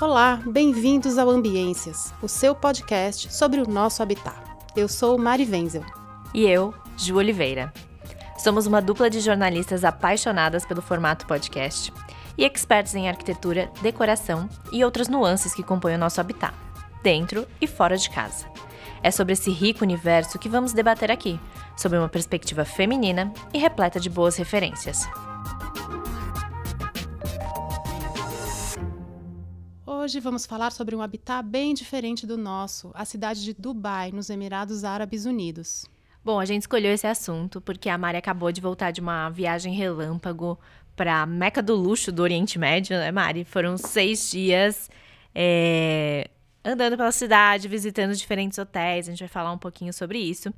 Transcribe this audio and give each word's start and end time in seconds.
Olá, 0.00 0.40
bem-vindos 0.46 1.18
ao 1.18 1.28
Ambiências, 1.28 2.14
o 2.22 2.28
seu 2.28 2.54
podcast 2.54 3.30
sobre 3.30 3.60
o 3.60 3.68
nosso 3.68 4.02
habitat. 4.02 4.34
Eu 4.74 4.88
sou 4.88 5.18
Mari 5.18 5.44
Wenzel. 5.44 5.84
E 6.32 6.46
eu, 6.46 6.72
Ju 6.96 7.16
Oliveira. 7.16 7.70
Somos 8.38 8.66
uma 8.66 8.80
dupla 8.80 9.10
de 9.10 9.20
jornalistas 9.20 9.84
apaixonadas 9.84 10.64
pelo 10.64 10.80
formato 10.80 11.26
podcast 11.26 11.92
e 12.38 12.46
expertos 12.46 12.94
em 12.94 13.10
arquitetura, 13.10 13.70
decoração 13.82 14.48
e 14.72 14.82
outras 14.82 15.06
nuances 15.06 15.52
que 15.52 15.62
compõem 15.62 15.96
o 15.96 15.98
nosso 15.98 16.18
habitat, 16.18 16.54
dentro 17.02 17.46
e 17.60 17.66
fora 17.66 17.98
de 17.98 18.08
casa. 18.08 18.46
É 19.02 19.10
sobre 19.10 19.34
esse 19.34 19.50
rico 19.50 19.84
universo 19.84 20.38
que 20.38 20.48
vamos 20.48 20.72
debater 20.72 21.10
aqui, 21.10 21.38
sob 21.76 21.98
uma 21.98 22.08
perspectiva 22.08 22.64
feminina 22.64 23.30
e 23.52 23.58
repleta 23.58 24.00
de 24.00 24.08
boas 24.08 24.36
referências. 24.36 25.06
Hoje 30.02 30.18
vamos 30.18 30.46
falar 30.46 30.72
sobre 30.72 30.96
um 30.96 31.02
habitat 31.02 31.46
bem 31.46 31.74
diferente 31.74 32.26
do 32.26 32.38
nosso, 32.38 32.90
a 32.94 33.04
cidade 33.04 33.44
de 33.44 33.52
Dubai, 33.52 34.10
nos 34.10 34.30
Emirados 34.30 34.82
Árabes 34.82 35.26
Unidos. 35.26 35.84
Bom, 36.24 36.40
a 36.40 36.46
gente 36.46 36.62
escolheu 36.62 36.94
esse 36.94 37.06
assunto 37.06 37.60
porque 37.60 37.86
a 37.86 37.98
Mari 37.98 38.16
acabou 38.16 38.50
de 38.50 38.62
voltar 38.62 38.92
de 38.92 39.02
uma 39.02 39.28
viagem 39.28 39.74
relâmpago 39.74 40.58
para 40.96 41.26
Meca 41.26 41.62
do 41.62 41.74
Luxo 41.74 42.10
do 42.10 42.22
Oriente 42.22 42.58
Médio, 42.58 42.96
né, 42.96 43.12
Mari? 43.12 43.44
Foram 43.44 43.76
seis 43.76 44.30
dias 44.30 44.88
é, 45.34 46.30
andando 46.64 46.96
pela 46.96 47.12
cidade, 47.12 47.68
visitando 47.68 48.14
diferentes 48.14 48.58
hotéis. 48.58 49.08
A 49.08 49.10
gente 49.10 49.20
vai 49.20 49.28
falar 49.28 49.52
um 49.52 49.58
pouquinho 49.58 49.92
sobre 49.92 50.18
isso. 50.18 50.52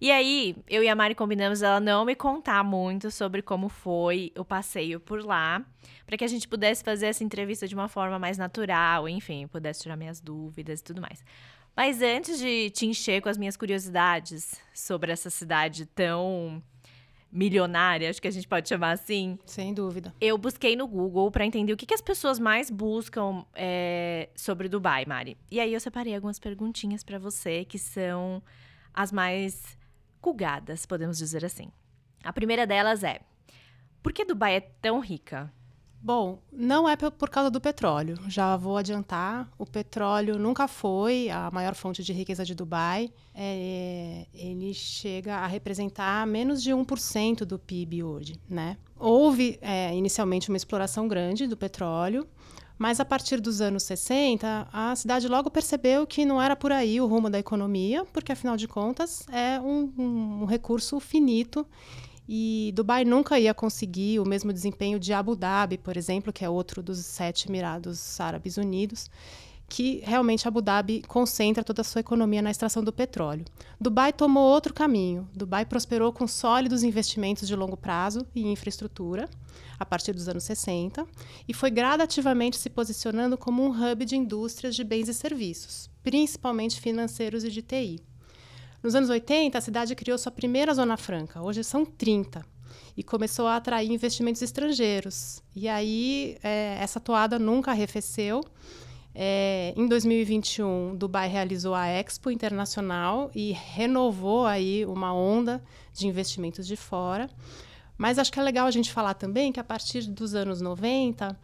E 0.00 0.12
aí, 0.12 0.54
eu 0.68 0.82
e 0.82 0.88
a 0.88 0.94
Mari 0.94 1.14
combinamos 1.14 1.60
ela 1.62 1.80
não 1.80 2.04
me 2.04 2.14
contar 2.14 2.62
muito 2.62 3.10
sobre 3.10 3.42
como 3.42 3.68
foi 3.68 4.32
o 4.36 4.44
passeio 4.44 5.00
por 5.00 5.24
lá, 5.24 5.64
para 6.06 6.16
que 6.16 6.24
a 6.24 6.28
gente 6.28 6.46
pudesse 6.46 6.84
fazer 6.84 7.06
essa 7.06 7.24
entrevista 7.24 7.66
de 7.66 7.74
uma 7.74 7.88
forma 7.88 8.18
mais 8.18 8.38
natural, 8.38 9.08
enfim, 9.08 9.48
pudesse 9.48 9.82
tirar 9.82 9.96
minhas 9.96 10.20
dúvidas 10.20 10.80
e 10.80 10.84
tudo 10.84 11.00
mais. 11.00 11.24
Mas 11.76 12.00
antes 12.00 12.38
de 12.38 12.70
te 12.70 12.86
encher 12.86 13.20
com 13.20 13.28
as 13.28 13.38
minhas 13.38 13.56
curiosidades 13.56 14.60
sobre 14.72 15.10
essa 15.10 15.30
cidade 15.30 15.86
tão 15.86 16.62
milionária, 17.30 18.08
acho 18.08 18.20
que 18.20 18.28
a 18.28 18.30
gente 18.30 18.48
pode 18.48 18.68
chamar 18.68 18.92
assim. 18.92 19.38
Sem 19.44 19.74
dúvida. 19.74 20.14
Eu 20.20 20.38
busquei 20.38 20.74
no 20.74 20.86
Google 20.86 21.30
para 21.30 21.44
entender 21.44 21.72
o 21.72 21.76
que, 21.76 21.86
que, 21.86 21.94
as 21.94 22.00
pessoas 22.00 22.38
mais 22.38 22.70
buscam 22.70 23.44
é, 23.54 24.28
sobre 24.34 24.68
Dubai, 24.68 25.04
Mari. 25.06 25.36
E 25.50 25.60
aí 25.60 25.72
eu 25.72 25.80
separei 25.80 26.14
algumas 26.14 26.38
perguntinhas 26.38 27.04
para 27.04 27.18
você 27.18 27.64
que 27.64 27.78
são 27.78 28.42
as 28.94 29.12
mais 29.12 29.78
cugadas, 30.20 30.86
podemos 30.86 31.18
dizer 31.18 31.44
assim. 31.44 31.70
A 32.24 32.32
primeira 32.32 32.66
delas 32.66 33.04
é: 33.04 33.20
por 34.02 34.12
que 34.12 34.24
Dubai 34.24 34.56
é 34.56 34.60
tão 34.60 35.00
rica? 35.00 35.52
Bom, 36.00 36.38
não 36.52 36.88
é 36.88 36.96
por 36.96 37.28
causa 37.28 37.50
do 37.50 37.60
petróleo. 37.60 38.18
Já 38.28 38.56
vou 38.56 38.76
adiantar. 38.76 39.50
O 39.58 39.66
petróleo 39.66 40.38
nunca 40.38 40.68
foi 40.68 41.28
a 41.28 41.50
maior 41.50 41.74
fonte 41.74 42.04
de 42.04 42.12
riqueza 42.12 42.44
de 42.44 42.54
Dubai. 42.54 43.10
É, 43.34 44.26
ele 44.32 44.72
chega 44.72 45.36
a 45.36 45.46
representar 45.46 46.26
menos 46.26 46.62
de 46.62 46.70
1% 46.70 47.44
do 47.44 47.58
PIB 47.58 48.02
hoje. 48.04 48.40
Né? 48.48 48.76
Houve 48.96 49.58
é, 49.60 49.94
inicialmente 49.94 50.48
uma 50.48 50.56
exploração 50.56 51.08
grande 51.08 51.46
do 51.46 51.56
petróleo, 51.56 52.26
mas 52.78 53.00
a 53.00 53.04
partir 53.04 53.40
dos 53.40 53.60
anos 53.60 53.82
60, 53.82 54.68
a 54.72 54.94
cidade 54.94 55.26
logo 55.26 55.50
percebeu 55.50 56.06
que 56.06 56.24
não 56.24 56.40
era 56.40 56.54
por 56.54 56.70
aí 56.70 57.00
o 57.00 57.06
rumo 57.06 57.28
da 57.28 57.38
economia, 57.38 58.04
porque 58.12 58.30
afinal 58.30 58.56
de 58.56 58.68
contas 58.68 59.26
é 59.32 59.60
um, 59.60 59.92
um, 59.98 60.42
um 60.42 60.44
recurso 60.44 61.00
finito 61.00 61.66
e 62.28 62.72
Dubai 62.74 63.04
nunca 63.04 63.38
ia 63.38 63.54
conseguir 63.54 64.20
o 64.20 64.28
mesmo 64.28 64.52
desempenho 64.52 65.00
de 65.00 65.14
Abu 65.14 65.34
Dhabi, 65.34 65.78
por 65.78 65.96
exemplo, 65.96 66.32
que 66.32 66.44
é 66.44 66.48
outro 66.48 66.82
dos 66.82 66.98
sete 66.98 67.48
Emirados 67.48 68.20
Árabes 68.20 68.58
Unidos, 68.58 69.08
que 69.66 70.02
realmente 70.04 70.46
Abu 70.46 70.60
Dhabi 70.60 71.02
concentra 71.06 71.64
toda 71.64 71.80
a 71.82 71.84
sua 71.84 72.00
economia 72.00 72.42
na 72.42 72.50
extração 72.50 72.82
do 72.82 72.92
petróleo. 72.92 73.44
Dubai 73.80 74.12
tomou 74.12 74.42
outro 74.42 74.74
caminho. 74.74 75.28
Dubai 75.34 75.64
prosperou 75.64 76.12
com 76.12 76.26
sólidos 76.26 76.82
investimentos 76.82 77.48
de 77.48 77.56
longo 77.56 77.76
prazo 77.76 78.26
em 78.34 78.52
infraestrutura 78.52 79.28
a 79.78 79.86
partir 79.86 80.12
dos 80.12 80.28
anos 80.28 80.44
60 80.44 81.06
e 81.46 81.54
foi 81.54 81.70
gradativamente 81.70 82.56
se 82.56 82.68
posicionando 82.68 83.38
como 83.38 83.62
um 83.62 83.70
hub 83.70 84.04
de 84.04 84.16
indústrias 84.16 84.74
de 84.74 84.84
bens 84.84 85.08
e 85.08 85.14
serviços, 85.14 85.88
principalmente 86.02 86.80
financeiros 86.80 87.44
e 87.44 87.50
de 87.50 87.62
TI. 87.62 88.07
Nos 88.82 88.94
anos 88.94 89.10
80, 89.10 89.58
a 89.58 89.60
cidade 89.60 89.94
criou 89.96 90.16
sua 90.16 90.30
primeira 90.30 90.72
zona 90.72 90.96
franca, 90.96 91.42
hoje 91.42 91.64
são 91.64 91.84
30, 91.84 92.44
e 92.96 93.02
começou 93.02 93.48
a 93.48 93.56
atrair 93.56 93.90
investimentos 93.90 94.40
estrangeiros. 94.40 95.42
E 95.54 95.68
aí, 95.68 96.38
é, 96.44 96.78
essa 96.80 97.00
toada 97.00 97.40
nunca 97.40 97.72
arrefeceu. 97.72 98.40
É, 99.12 99.74
em 99.76 99.88
2021, 99.88 100.94
Dubai 100.96 101.28
realizou 101.28 101.74
a 101.74 101.88
Expo 101.88 102.30
Internacional 102.30 103.32
e 103.34 103.50
renovou 103.50 104.46
aí 104.46 104.86
uma 104.86 105.12
onda 105.12 105.60
de 105.92 106.06
investimentos 106.06 106.64
de 106.64 106.76
fora. 106.76 107.28
Mas 107.96 108.16
acho 108.16 108.32
que 108.32 108.38
é 108.38 108.42
legal 108.44 108.68
a 108.68 108.70
gente 108.70 108.92
falar 108.92 109.14
também 109.14 109.50
que 109.50 109.58
a 109.58 109.64
partir 109.64 110.02
dos 110.02 110.36
anos 110.36 110.60
90, 110.60 111.36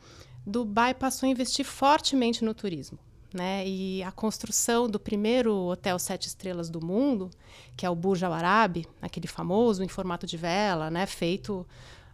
Dubai 0.47 0.95
passou 0.95 1.27
a 1.27 1.31
investir 1.31 1.65
fortemente 1.65 2.45
no 2.45 2.55
turismo. 2.55 2.97
Né? 3.35 3.67
E 3.67 4.01
a 4.05 4.13
construção 4.13 4.89
do 4.89 5.01
primeiro 5.01 5.53
hotel 5.67 5.99
sete 5.99 6.29
estrelas 6.29 6.71
do 6.71 6.85
mundo, 6.85 7.29
que 7.77 7.85
é 7.85 7.91
o 7.91 7.95
Burj 7.95 8.25
Al 8.25 8.33
Arab, 8.33 8.87
aquele 9.03 9.27
famoso 9.27 9.83
em 9.83 9.89
formato 9.89 10.25
de 10.25 10.37
vela, 10.37 10.89
né? 10.89 11.05
feito 11.05 11.67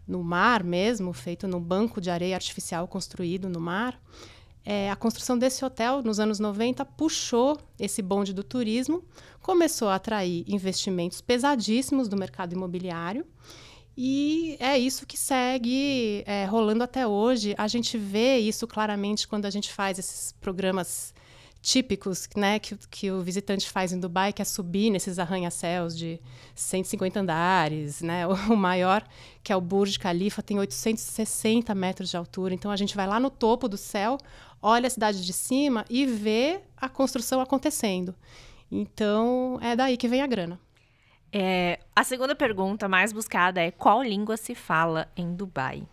no 0.09 0.25
mar 0.25 0.65
mesmo, 0.65 1.13
feito 1.13 1.47
num 1.47 1.61
banco 1.61 2.01
de 2.01 2.11
areia 2.11 2.35
artificial 2.35 2.89
construído 2.89 3.51
no 3.51 3.61
mar. 3.61 4.01
É, 4.65 4.91
a 4.91 4.97
construção 4.97 5.39
desse 5.39 5.65
hotel, 5.65 6.03
nos 6.03 6.19
anos 6.19 6.39
90, 6.39 6.85
puxou 6.85 7.59
esse 7.79 8.01
bonde 8.01 8.33
do 8.33 8.43
turismo, 8.43 9.05
começou 9.43 9.89
a 9.89 9.97
atrair 9.97 10.45
investimentos 10.49 11.21
pesadíssimos 11.21 12.09
do 12.09 12.17
mercado 12.17 12.55
imobiliário 12.55 13.27
e 14.03 14.57
é 14.59 14.79
isso 14.79 15.05
que 15.05 15.15
segue 15.15 16.25
é, 16.27 16.47
rolando 16.47 16.83
até 16.83 17.07
hoje. 17.07 17.55
A 17.59 17.69
gente 17.69 17.99
vê 17.99 18.39
isso 18.39 18.67
claramente 18.67 19.29
quando 19.29 19.45
a 19.45 19.51
gente 19.51 19.71
faz 19.71 19.99
esses 19.99 20.33
programas 20.41 21.13
típicos 21.61 22.27
né, 22.35 22.59
que, 22.59 22.75
que 22.89 23.11
o 23.11 23.21
visitante 23.21 23.69
faz 23.69 23.93
em 23.93 24.01
Dubai, 24.01 24.33
que 24.33 24.41
é 24.41 24.45
subir 24.47 24.89
nesses 24.89 25.19
arranha-céus 25.19 25.95
de 25.95 26.19
150 26.55 27.21
andares. 27.21 28.01
Né? 28.01 28.27
O 28.49 28.57
maior, 28.57 29.07
que 29.43 29.53
é 29.53 29.57
o 29.57 29.61
Burj 29.61 29.99
Khalifa, 29.99 30.43
tem 30.43 30.59
860 30.59 31.75
metros 31.75 32.09
de 32.09 32.17
altura. 32.17 32.55
Então 32.55 32.71
a 32.71 32.77
gente 32.77 32.97
vai 32.97 33.07
lá 33.07 33.21
no 33.21 33.29
topo 33.29 33.69
do 33.69 33.77
céu, 33.77 34.17
olha 34.63 34.87
a 34.87 34.91
cidade 34.91 35.23
de 35.23 35.33
cima 35.35 35.85
e 35.91 36.07
vê 36.07 36.63
a 36.75 36.89
construção 36.89 37.39
acontecendo. 37.39 38.15
Então 38.73 39.59
é 39.61 39.77
daí 39.77 39.99
que 39.99 40.09
vem 40.09 40.23
a 40.23 40.27
grana. 40.27 40.59
É, 41.33 41.79
a 41.95 42.03
segunda 42.03 42.35
pergunta 42.35 42.89
mais 42.89 43.13
buscada 43.13 43.61
é 43.61 43.71
qual 43.71 44.03
língua 44.03 44.37
se 44.37 44.55
fala 44.55 45.09
em 45.17 45.35
Dubai? 45.35 45.87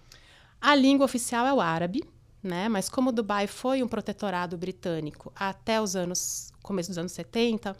A 0.59 0.73
língua 0.73 1.05
oficial 1.05 1.45
é 1.45 1.53
o 1.53 1.61
árabe, 1.61 2.03
né? 2.41 2.67
Mas 2.67 2.89
como 2.89 3.11
Dubai 3.11 3.45
foi 3.45 3.83
um 3.83 3.87
protetorado 3.87 4.57
britânico 4.57 5.31
até 5.35 5.79
os 5.81 5.95
anos 5.95 6.51
começo 6.67 6.89
dos 6.89 6.97
anos 6.97 7.13
70, 7.13 7.75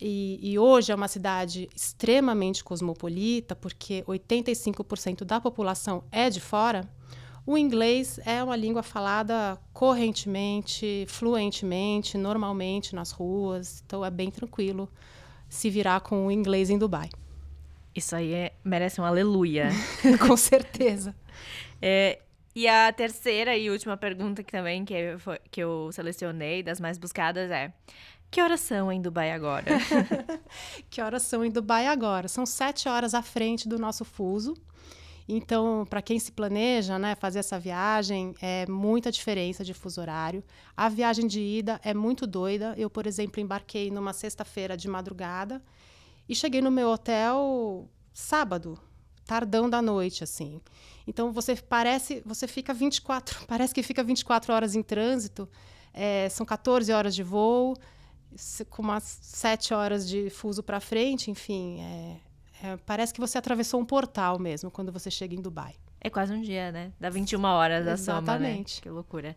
e, 0.00 0.38
e, 0.42 0.58
hoje 0.58 0.92
é 0.92 0.94
uma 0.94 1.08
cidade 1.08 1.68
extremamente 1.74 2.62
cosmopolita, 2.62 3.56
porque 3.56 4.04
85% 4.06 5.24
da 5.24 5.40
população 5.40 6.04
é 6.12 6.28
de 6.28 6.38
fora, 6.38 6.86
o 7.46 7.56
inglês 7.56 8.20
é 8.24 8.42
uma 8.44 8.56
língua 8.56 8.82
falada 8.82 9.58
correntemente, 9.72 11.06
fluentemente, 11.08 12.18
normalmente 12.18 12.94
nas 12.94 13.10
ruas, 13.10 13.82
então 13.86 14.04
é 14.04 14.10
bem 14.10 14.30
tranquilo 14.30 14.88
se 15.48 15.70
virar 15.70 16.00
com 16.00 16.26
o 16.26 16.30
inglês 16.30 16.70
em 16.70 16.78
Dubai. 16.78 17.10
Isso 17.94 18.14
aí 18.14 18.32
é, 18.34 18.52
merece 18.64 19.00
um 19.00 19.04
aleluia. 19.04 19.70
com 20.26 20.36
certeza. 20.36 21.14
É, 21.80 22.20
e 22.54 22.66
a 22.68 22.92
terceira 22.92 23.56
e 23.56 23.70
última 23.70 23.96
pergunta 23.96 24.42
que 24.42 24.50
também 24.50 24.84
que 24.84 24.94
eu, 24.94 25.18
que 25.50 25.62
eu 25.62 25.90
selecionei, 25.92 26.62
das 26.62 26.80
mais 26.80 26.98
buscadas, 26.98 27.50
é: 27.50 27.72
Que 28.30 28.40
horas 28.40 28.60
são 28.60 28.90
em 28.90 29.00
Dubai 29.00 29.30
agora? 29.32 29.66
que 30.90 31.00
horas 31.00 31.22
são 31.22 31.44
em 31.44 31.50
Dubai 31.50 31.86
agora? 31.86 32.28
São 32.28 32.46
sete 32.46 32.88
horas 32.88 33.14
à 33.14 33.22
frente 33.22 33.68
do 33.68 33.78
nosso 33.78 34.04
fuso. 34.04 34.54
Então, 35.28 35.84
para 35.88 36.00
quem 36.00 36.18
se 36.20 36.30
planeja 36.30 36.98
né, 36.98 37.16
fazer 37.16 37.40
essa 37.40 37.58
viagem, 37.58 38.34
é 38.40 38.64
muita 38.66 39.10
diferença 39.10 39.64
de 39.64 39.74
fuso 39.74 40.00
horário. 40.00 40.42
A 40.76 40.88
viagem 40.88 41.26
de 41.26 41.40
ida 41.40 41.80
é 41.82 41.92
muito 41.92 42.26
doida. 42.26 42.74
Eu, 42.76 42.88
por 42.88 43.06
exemplo, 43.06 43.40
embarquei 43.40 43.90
numa 43.90 44.12
sexta-feira 44.12 44.76
de 44.76 44.88
madrugada 44.88 45.60
e 46.28 46.34
cheguei 46.34 46.60
no 46.60 46.70
meu 46.70 46.90
hotel 46.90 47.88
sábado, 48.12 48.78
tardão 49.24 49.68
da 49.68 49.82
noite, 49.82 50.22
assim. 50.22 50.60
Então 51.06 51.32
você 51.32 51.56
parece, 51.56 52.22
você 52.24 52.46
fica 52.46 52.72
24, 52.72 53.46
parece 53.46 53.74
que 53.74 53.82
fica 53.82 54.04
24 54.04 54.52
horas 54.52 54.74
em 54.76 54.82
trânsito. 54.82 55.48
É, 55.92 56.28
são 56.28 56.46
14 56.46 56.92
horas 56.92 57.14
de 57.14 57.22
voo, 57.22 57.74
com 58.70 58.82
umas 58.82 59.02
7 59.02 59.74
horas 59.74 60.08
de 60.08 60.30
fuso 60.30 60.62
para 60.62 60.78
frente, 60.78 61.30
enfim, 61.30 61.80
é, 61.80 62.16
é, 62.62 62.76
parece 62.84 63.12
que 63.12 63.20
você 63.20 63.38
atravessou 63.38 63.80
um 63.80 63.84
portal 63.84 64.38
mesmo 64.38 64.70
quando 64.70 64.92
você 64.92 65.10
chega 65.10 65.34
em 65.34 65.40
Dubai. 65.40 65.74
É 66.00 66.10
quase 66.10 66.32
um 66.32 66.40
dia, 66.40 66.70
né? 66.70 66.92
Dá 67.00 67.10
21 67.10 67.42
horas 67.44 67.84
da 67.84 67.96
soma, 67.96 68.20
né? 68.20 68.22
Exatamente. 68.22 68.82
Que 68.82 68.88
loucura. 68.88 69.36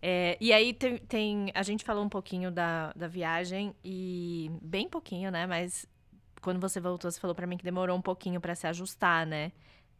É, 0.00 0.36
e 0.40 0.52
aí 0.52 0.72
tem, 0.72 0.98
tem, 0.98 1.52
A 1.54 1.62
gente 1.62 1.84
falou 1.84 2.04
um 2.04 2.08
pouquinho 2.08 2.50
da, 2.50 2.92
da 2.94 3.08
viagem 3.08 3.74
e. 3.84 4.50
Bem 4.62 4.88
pouquinho, 4.88 5.30
né? 5.30 5.46
Mas 5.46 5.86
quando 6.40 6.60
você 6.60 6.80
voltou, 6.80 7.10
você 7.10 7.20
falou 7.20 7.34
para 7.34 7.46
mim 7.46 7.56
que 7.56 7.64
demorou 7.64 7.96
um 7.96 8.02
pouquinho 8.02 8.40
para 8.40 8.54
se 8.54 8.66
ajustar, 8.66 9.26
né? 9.26 9.52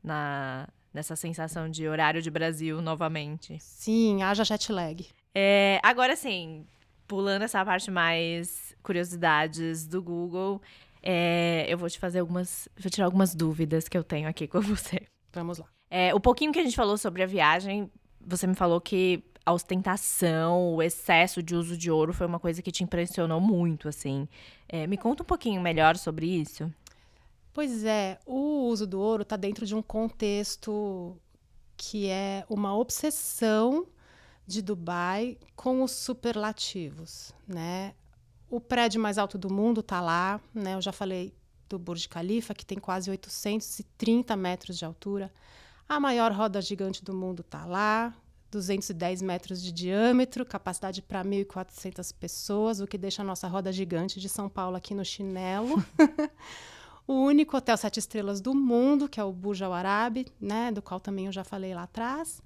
Na, 0.02 0.68
nessa 0.92 1.16
sensação 1.16 1.68
de 1.68 1.86
horário 1.88 2.22
de 2.22 2.30
Brasil 2.30 2.80
novamente. 2.80 3.58
Sim, 3.60 4.22
haja 4.22 4.44
jet 4.44 4.72
lag. 4.72 5.06
É, 5.34 5.80
agora 5.82 6.16
sim, 6.16 6.64
pulando 7.06 7.42
essa 7.42 7.64
parte 7.64 7.90
mais 7.90 8.76
curiosidades 8.82 9.86
do 9.86 10.02
Google, 10.02 10.60
é, 11.02 11.66
eu 11.68 11.78
vou 11.78 11.88
te 11.88 11.98
fazer 11.98 12.20
algumas. 12.20 12.68
Vou 12.78 12.90
tirar 12.90 13.06
algumas 13.06 13.34
dúvidas 13.34 13.88
que 13.88 13.96
eu 13.96 14.04
tenho 14.04 14.28
aqui 14.28 14.46
com 14.46 14.60
você. 14.62 15.02
Vamos 15.32 15.58
lá. 15.58 15.66
É, 15.90 16.14
o 16.14 16.20
pouquinho 16.20 16.52
que 16.52 16.58
a 16.58 16.64
gente 16.64 16.76
falou 16.76 16.98
sobre 16.98 17.22
a 17.22 17.26
viagem, 17.26 17.90
você 18.20 18.46
me 18.46 18.54
falou 18.54 18.80
que 18.80 19.22
a 19.44 19.52
ostentação, 19.52 20.74
o 20.74 20.82
excesso 20.82 21.42
de 21.42 21.54
uso 21.54 21.76
de 21.76 21.90
ouro 21.90 22.12
foi 22.12 22.26
uma 22.26 22.38
coisa 22.38 22.60
que 22.60 22.70
te 22.70 22.84
impressionou 22.84 23.40
muito, 23.40 23.88
assim. 23.88 24.28
É, 24.68 24.86
me 24.86 24.98
conta 24.98 25.22
um 25.22 25.26
pouquinho 25.26 25.60
melhor 25.60 25.96
sobre 25.96 26.26
isso. 26.26 26.70
Pois 27.54 27.82
é, 27.84 28.18
o 28.26 28.68
uso 28.68 28.86
do 28.86 29.00
ouro 29.00 29.22
está 29.22 29.36
dentro 29.36 29.64
de 29.64 29.74
um 29.74 29.82
contexto 29.82 31.16
que 31.76 32.08
é 32.08 32.44
uma 32.50 32.76
obsessão 32.76 33.86
de 34.46 34.60
Dubai 34.60 35.38
com 35.56 35.82
os 35.82 35.92
superlativos, 35.92 37.32
né? 37.46 37.94
O 38.50 38.60
prédio 38.60 39.00
mais 39.00 39.18
alto 39.18 39.36
do 39.36 39.52
mundo 39.52 39.80
está 39.80 40.00
lá, 40.00 40.40
né? 40.54 40.74
Eu 40.74 40.80
já 40.80 40.92
falei 40.92 41.34
do 41.68 41.78
Burj 41.78 42.08
Khalifa, 42.08 42.54
que 42.54 42.64
tem 42.64 42.78
quase 42.78 43.10
830 43.10 44.34
metros 44.36 44.78
de 44.78 44.84
altura. 44.84 45.30
A 45.88 46.00
maior 46.00 46.32
roda 46.32 46.60
gigante 46.60 47.04
do 47.04 47.14
mundo 47.14 47.40
está 47.40 47.66
lá, 47.66 48.14
210 48.50 49.22
metros 49.22 49.62
de 49.62 49.70
diâmetro, 49.70 50.44
capacidade 50.46 51.02
para 51.02 51.22
1.400 51.22 52.14
pessoas, 52.18 52.80
o 52.80 52.86
que 52.86 52.96
deixa 52.96 53.22
a 53.22 53.24
nossa 53.24 53.46
roda 53.46 53.70
gigante 53.70 54.18
de 54.18 54.28
São 54.28 54.48
Paulo 54.48 54.76
aqui 54.76 54.94
no 54.94 55.04
chinelo. 55.04 55.82
o 57.06 57.14
único 57.14 57.56
hotel 57.56 57.76
sete 57.76 57.98
estrelas 57.98 58.40
do 58.40 58.54
mundo, 58.54 59.08
que 59.08 59.20
é 59.20 59.24
o 59.24 59.32
Burj 59.32 59.62
Al 59.62 59.74
Arab, 59.74 60.26
né, 60.40 60.72
do 60.72 60.80
qual 60.80 61.00
também 61.00 61.26
eu 61.26 61.32
já 61.32 61.44
falei 61.44 61.74
lá 61.74 61.82
atrás. 61.82 62.42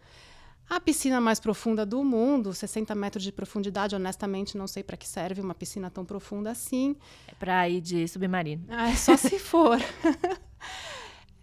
A 0.69 0.81
piscina 0.81 1.21
mais 1.21 1.39
profunda 1.39 1.85
do 1.85 2.03
mundo, 2.03 2.55
60 2.55 2.95
metros 2.95 3.23
de 3.23 3.31
profundidade. 3.31 3.95
Honestamente, 3.95 4.57
não 4.57 4.67
sei 4.67 4.83
para 4.83 4.97
que 4.97 5.07
serve 5.07 5.41
uma 5.41 5.55
piscina 5.55 5.91
tão 5.91 6.05
profunda 6.05 6.51
assim. 6.51 6.97
É 7.29 7.35
para 7.35 7.69
ir 7.69 7.81
de 7.81 8.09
submarino. 8.09 8.65
Ah, 8.69 8.91
é 8.91 8.97
só 8.97 9.17
se 9.17 9.39
for. 9.39 9.79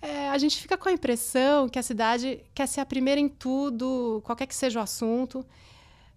É, 0.01 0.30
a 0.30 0.38
gente 0.38 0.62
fica 0.62 0.77
com 0.77 0.88
a 0.88 0.94
impressão 0.94 1.68
que 1.68 1.77
a 1.77 1.83
cidade 1.83 2.42
quer 2.54 2.68
ser 2.68 2.80
a 2.80 2.86
primeira 2.86 3.19
em 3.19 3.27
tudo, 3.27 4.21
qualquer 4.24 4.45
que 4.45 4.56
seja 4.56 4.80
o 4.80 4.83
assunto. 4.83 5.45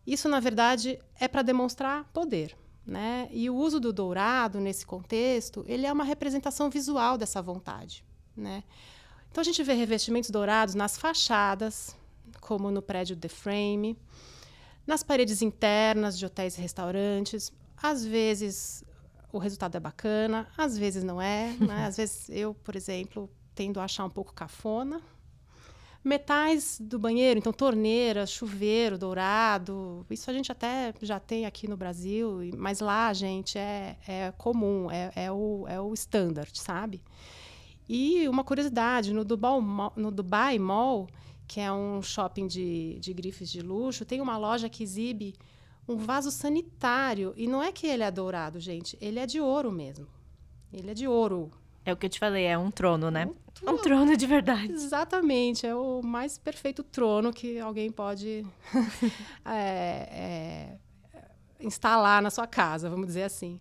Isso, 0.07 0.29
na 0.29 0.41
verdade, 0.41 0.99
é 1.19 1.27
para 1.27 1.43
demonstrar 1.43 2.05
poder. 2.13 2.57
Né? 2.87 3.29
E 3.33 3.49
o 3.49 3.57
uso 3.57 3.79
do 3.79 3.93
dourado 3.93 4.61
nesse 4.61 4.85
contexto, 4.85 5.65
ele 5.67 5.87
é 5.87 5.93
uma 5.93 6.05
representação 6.05 6.71
visual 6.71 7.17
dessa 7.17 7.41
vontade. 7.41 8.05
Né? 8.37 8.65
Então 9.31 9.41
a 9.41 9.45
gente 9.45 9.63
vê 9.63 9.73
revestimentos 9.73 10.31
dourados 10.31 10.75
nas 10.75 10.97
fachadas, 10.97 11.97
como 12.43 12.71
no 12.73 12.83
prédio 12.83 13.17
The 13.17 13.29
Frame, 13.29 13.97
nas 14.85 15.03
paredes 15.03 15.41
internas 15.41 16.19
de 16.19 16.27
hotéis 16.27 16.59
e 16.59 16.61
restaurantes. 16.61 17.53
Às 17.81 18.05
vezes 18.05 18.85
o 19.33 19.39
resultado 19.39 19.77
é 19.77 19.81
bacana, 19.81 20.49
às 20.59 20.77
vezes 20.77 21.05
não 21.05 21.23
é. 21.23 21.56
Né? 21.62 21.87
Às 21.87 21.97
vezes 21.97 22.29
eu, 22.29 22.53
por 22.53 22.77
exemplo, 22.77 23.31
tendo 23.55 23.81
a 23.81 23.85
achar 23.85 24.05
um 24.05 24.11
pouco 24.11 24.35
cafona. 24.35 25.00
Metais 26.05 26.81
do 26.81 26.99
banheiro, 26.99 27.39
então 27.39 27.53
torneira, 27.53 28.27
chuveiro 28.27 28.99
dourado, 28.99 30.05
isso 30.11 30.29
a 30.29 30.35
gente 30.35 30.50
até 30.50 30.93
já 31.00 31.21
tem 31.21 31.47
aqui 31.47 31.69
no 31.69 31.77
Brasil, 31.77 32.41
mas 32.56 32.81
lá, 32.81 33.12
gente, 33.12 33.56
é, 33.56 33.97
é 34.09 34.33
comum, 34.37 34.91
é, 34.91 35.12
é, 35.15 35.31
o, 35.31 35.65
é 35.69 35.81
o 35.81 35.94
standard, 35.94 36.59
sabe? 36.59 37.00
E 37.89 38.27
uma 38.29 38.43
curiosidade, 38.43 39.12
no 39.12 39.25
Dubai, 39.25 39.61
no 39.94 40.11
Dubai 40.11 40.59
Mall, 40.59 41.06
que 41.53 41.61
é 41.61 41.71
um 41.71 42.01
shopping 42.01 42.47
de, 42.47 42.99
de 42.99 43.13
grifes 43.13 43.51
de 43.51 43.61
luxo, 43.61 44.07
tem 44.07 44.23
uma 44.23 44.39
loja 44.39 44.71
que 44.71 44.83
exibe 44.83 45.35
um 45.87 45.99
vaso 45.99 46.31
sanitário. 46.31 47.35
E 47.37 47.47
não 47.47 47.63
é 47.63 47.71
que 47.71 47.87
ele 47.87 48.03
é 48.03 48.11
dourado, 48.11 48.59
gente, 48.59 48.97
ele 49.03 49.19
é 49.19 49.27
de 49.27 49.39
ouro 49.39 49.71
mesmo. 49.71 50.07
Ele 50.73 50.91
é 50.91 50.95
de 50.95 51.07
ouro, 51.07 51.51
é 51.85 51.93
o 51.93 51.97
que 51.97 52.07
eu 52.07 52.11
te 52.11 52.19
falei, 52.19 52.47
é 52.47 52.57
um 52.57 52.71
trono, 52.71 53.11
né? 53.11 53.27
Um 53.27 53.35
trono, 53.53 53.79
um 53.79 53.83
trono 53.83 54.17
de 54.17 54.27
verdade. 54.27 54.73
Exatamente, 54.73 55.67
é 55.67 55.75
o 55.75 56.01
mais 56.03 56.39
perfeito 56.39 56.83
trono 56.83 57.35
que 57.35 57.59
alguém 57.59 57.93
pode 57.93 58.47
é, 59.45 60.79
é, 61.13 61.27
instalar 61.61 62.23
na 62.23 62.31
sua 62.31 62.47
casa, 62.47 62.89
vamos 62.89 63.09
dizer 63.09 63.25
assim. 63.25 63.61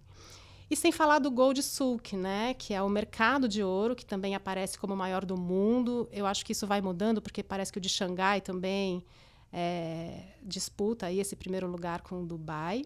E 0.71 0.75
sem 0.77 0.89
falar 0.89 1.19
do 1.19 1.29
Gold 1.29 1.61
Souk, 1.61 2.15
né, 2.15 2.53
que 2.53 2.73
é 2.73 2.81
o 2.81 2.87
mercado 2.87 3.45
de 3.45 3.61
ouro, 3.61 3.93
que 3.93 4.05
também 4.05 4.35
aparece 4.35 4.79
como 4.79 4.93
o 4.93 4.97
maior 4.97 5.25
do 5.25 5.37
mundo. 5.37 6.07
Eu 6.13 6.25
acho 6.25 6.45
que 6.45 6.53
isso 6.53 6.65
vai 6.65 6.79
mudando, 6.79 7.21
porque 7.21 7.43
parece 7.43 7.73
que 7.73 7.77
o 7.77 7.81
de 7.81 7.89
Xangai 7.89 8.39
também 8.39 9.03
é, 9.51 10.29
disputa 10.41 11.07
aí 11.07 11.19
esse 11.19 11.35
primeiro 11.35 11.67
lugar 11.67 11.99
com 11.99 12.23
o 12.23 12.25
Dubai. 12.25 12.85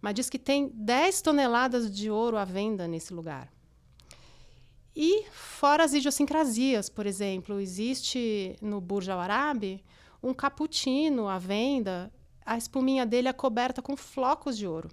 Mas 0.00 0.14
diz 0.14 0.30
que 0.30 0.38
tem 0.38 0.70
10 0.72 1.20
toneladas 1.20 1.94
de 1.94 2.10
ouro 2.10 2.38
à 2.38 2.46
venda 2.46 2.88
nesse 2.88 3.12
lugar. 3.12 3.52
E 4.96 5.26
fora 5.30 5.84
as 5.84 5.92
idiosincrasias, 5.92 6.88
por 6.88 7.04
exemplo, 7.04 7.60
existe 7.60 8.56
no 8.62 8.80
Burj 8.80 9.10
Al 9.10 9.20
Arab 9.20 9.84
um 10.22 10.32
cappuccino 10.32 11.28
à 11.28 11.38
venda, 11.38 12.10
a 12.46 12.56
espuminha 12.56 13.04
dele 13.04 13.28
é 13.28 13.34
coberta 13.34 13.82
com 13.82 13.94
flocos 13.98 14.56
de 14.56 14.66
ouro. 14.66 14.88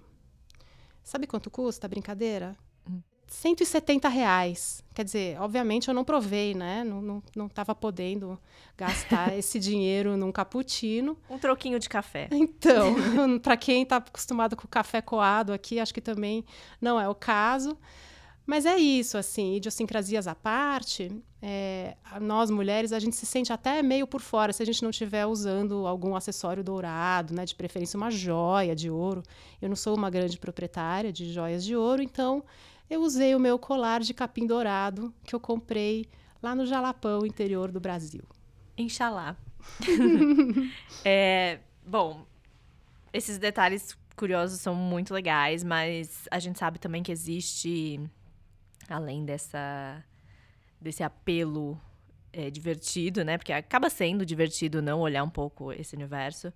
Sabe 1.06 1.24
quanto 1.28 1.48
custa 1.48 1.86
a 1.86 1.88
brincadeira? 1.88 2.56
Hum. 2.90 3.00
170 3.28 4.08
reais. 4.08 4.84
Quer 4.92 5.04
dizer, 5.04 5.40
obviamente 5.40 5.86
eu 5.86 5.94
não 5.94 6.04
provei, 6.04 6.52
né? 6.52 6.82
Não 6.82 7.46
estava 7.46 7.76
podendo 7.76 8.36
gastar 8.76 9.32
esse 9.38 9.60
dinheiro 9.60 10.16
num 10.16 10.32
cappuccino. 10.32 11.16
Um 11.30 11.38
troquinho 11.38 11.78
de 11.78 11.88
café. 11.88 12.28
Então, 12.34 12.96
para 13.40 13.56
quem 13.56 13.84
está 13.84 13.98
acostumado 13.98 14.56
com 14.56 14.64
o 14.64 14.68
café 14.68 15.00
coado 15.00 15.52
aqui, 15.52 15.78
acho 15.78 15.94
que 15.94 16.00
também 16.00 16.44
não 16.80 17.00
é 17.00 17.08
o 17.08 17.14
caso. 17.14 17.78
Mas 18.46 18.64
é 18.64 18.76
isso, 18.76 19.18
assim, 19.18 19.56
idiosincrasias 19.56 20.28
à 20.28 20.34
parte, 20.34 21.10
é, 21.42 21.96
nós 22.20 22.48
mulheres, 22.48 22.92
a 22.92 22.98
gente 23.00 23.16
se 23.16 23.26
sente 23.26 23.52
até 23.52 23.82
meio 23.82 24.06
por 24.06 24.20
fora 24.20 24.52
se 24.52 24.62
a 24.62 24.66
gente 24.66 24.82
não 24.82 24.90
estiver 24.90 25.26
usando 25.26 25.86
algum 25.86 26.14
acessório 26.14 26.62
dourado, 26.62 27.34
né, 27.34 27.44
de 27.44 27.56
preferência 27.56 27.96
uma 27.96 28.10
joia 28.10 28.74
de 28.74 28.88
ouro. 28.88 29.22
Eu 29.60 29.68
não 29.68 29.76
sou 29.76 29.96
uma 29.96 30.08
grande 30.08 30.38
proprietária 30.38 31.12
de 31.12 31.32
joias 31.32 31.64
de 31.64 31.74
ouro, 31.74 32.02
então 32.02 32.44
eu 32.88 33.02
usei 33.02 33.34
o 33.34 33.40
meu 33.40 33.58
colar 33.58 34.00
de 34.00 34.14
capim 34.14 34.46
dourado 34.46 35.12
que 35.24 35.34
eu 35.34 35.40
comprei 35.40 36.06
lá 36.40 36.54
no 36.54 36.64
Jalapão, 36.64 37.26
interior 37.26 37.72
do 37.72 37.80
Brasil. 37.80 38.22
Inxalá. 38.78 39.36
é, 41.04 41.58
bom, 41.84 42.24
esses 43.12 43.38
detalhes 43.38 43.98
curiosos 44.16 44.60
são 44.60 44.74
muito 44.74 45.12
legais, 45.12 45.64
mas 45.64 46.28
a 46.30 46.38
gente 46.38 46.58
sabe 46.58 46.78
também 46.78 47.02
que 47.02 47.10
existe 47.10 48.00
além 48.88 49.24
dessa 49.24 50.04
desse 50.80 51.02
apelo 51.02 51.80
é, 52.32 52.50
divertido, 52.50 53.24
né? 53.24 53.38
Porque 53.38 53.52
acaba 53.52 53.88
sendo 53.88 54.26
divertido 54.26 54.82
não 54.82 55.00
olhar 55.00 55.24
um 55.24 55.30
pouco 55.30 55.72
esse 55.72 55.96
universo. 55.96 56.52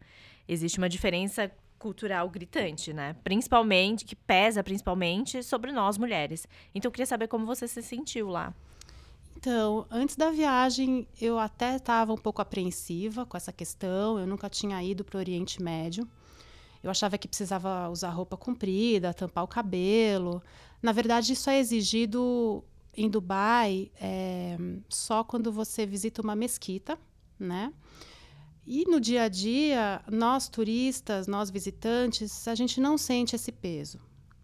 Existe 0.46 0.78
uma 0.78 0.88
diferença 0.88 1.50
cultural 1.78 2.28
gritante, 2.28 2.92
né? 2.92 3.16
Principalmente 3.24 4.04
que 4.04 4.14
pesa 4.14 4.62
principalmente 4.62 5.42
sobre 5.42 5.72
nós 5.72 5.96
mulheres. 5.96 6.46
Então 6.74 6.88
eu 6.88 6.92
queria 6.92 7.06
saber 7.06 7.28
como 7.28 7.46
você 7.46 7.66
se 7.66 7.82
sentiu 7.82 8.28
lá. 8.28 8.54
Então, 9.36 9.86
antes 9.90 10.16
da 10.16 10.30
viagem, 10.30 11.08
eu 11.18 11.38
até 11.38 11.76
estava 11.76 12.12
um 12.12 12.18
pouco 12.18 12.42
apreensiva 12.42 13.24
com 13.24 13.38
essa 13.38 13.50
questão. 13.50 14.18
Eu 14.18 14.26
nunca 14.26 14.50
tinha 14.50 14.82
ido 14.82 15.02
para 15.02 15.16
o 15.16 15.20
Oriente 15.20 15.62
Médio. 15.62 16.06
Eu 16.82 16.90
achava 16.90 17.16
que 17.16 17.26
precisava 17.26 17.88
usar 17.88 18.10
roupa 18.10 18.36
comprida, 18.36 19.14
tampar 19.14 19.42
o 19.42 19.48
cabelo. 19.48 20.42
Na 20.82 20.92
verdade, 20.92 21.32
isso 21.32 21.50
é 21.50 21.58
exigido 21.58 22.64
em 22.96 23.08
Dubai 23.08 23.90
é, 24.00 24.56
só 24.88 25.22
quando 25.22 25.52
você 25.52 25.86
visita 25.86 26.22
uma 26.22 26.34
mesquita, 26.34 26.98
né? 27.38 27.72
E 28.66 28.84
no 28.84 29.00
dia 29.00 29.24
a 29.24 29.28
dia, 29.28 30.02
nós 30.10 30.48
turistas, 30.48 31.26
nós 31.26 31.50
visitantes, 31.50 32.46
a 32.46 32.54
gente 32.54 32.80
não 32.80 32.96
sente 32.96 33.34
esse 33.34 33.50
peso. 33.50 33.98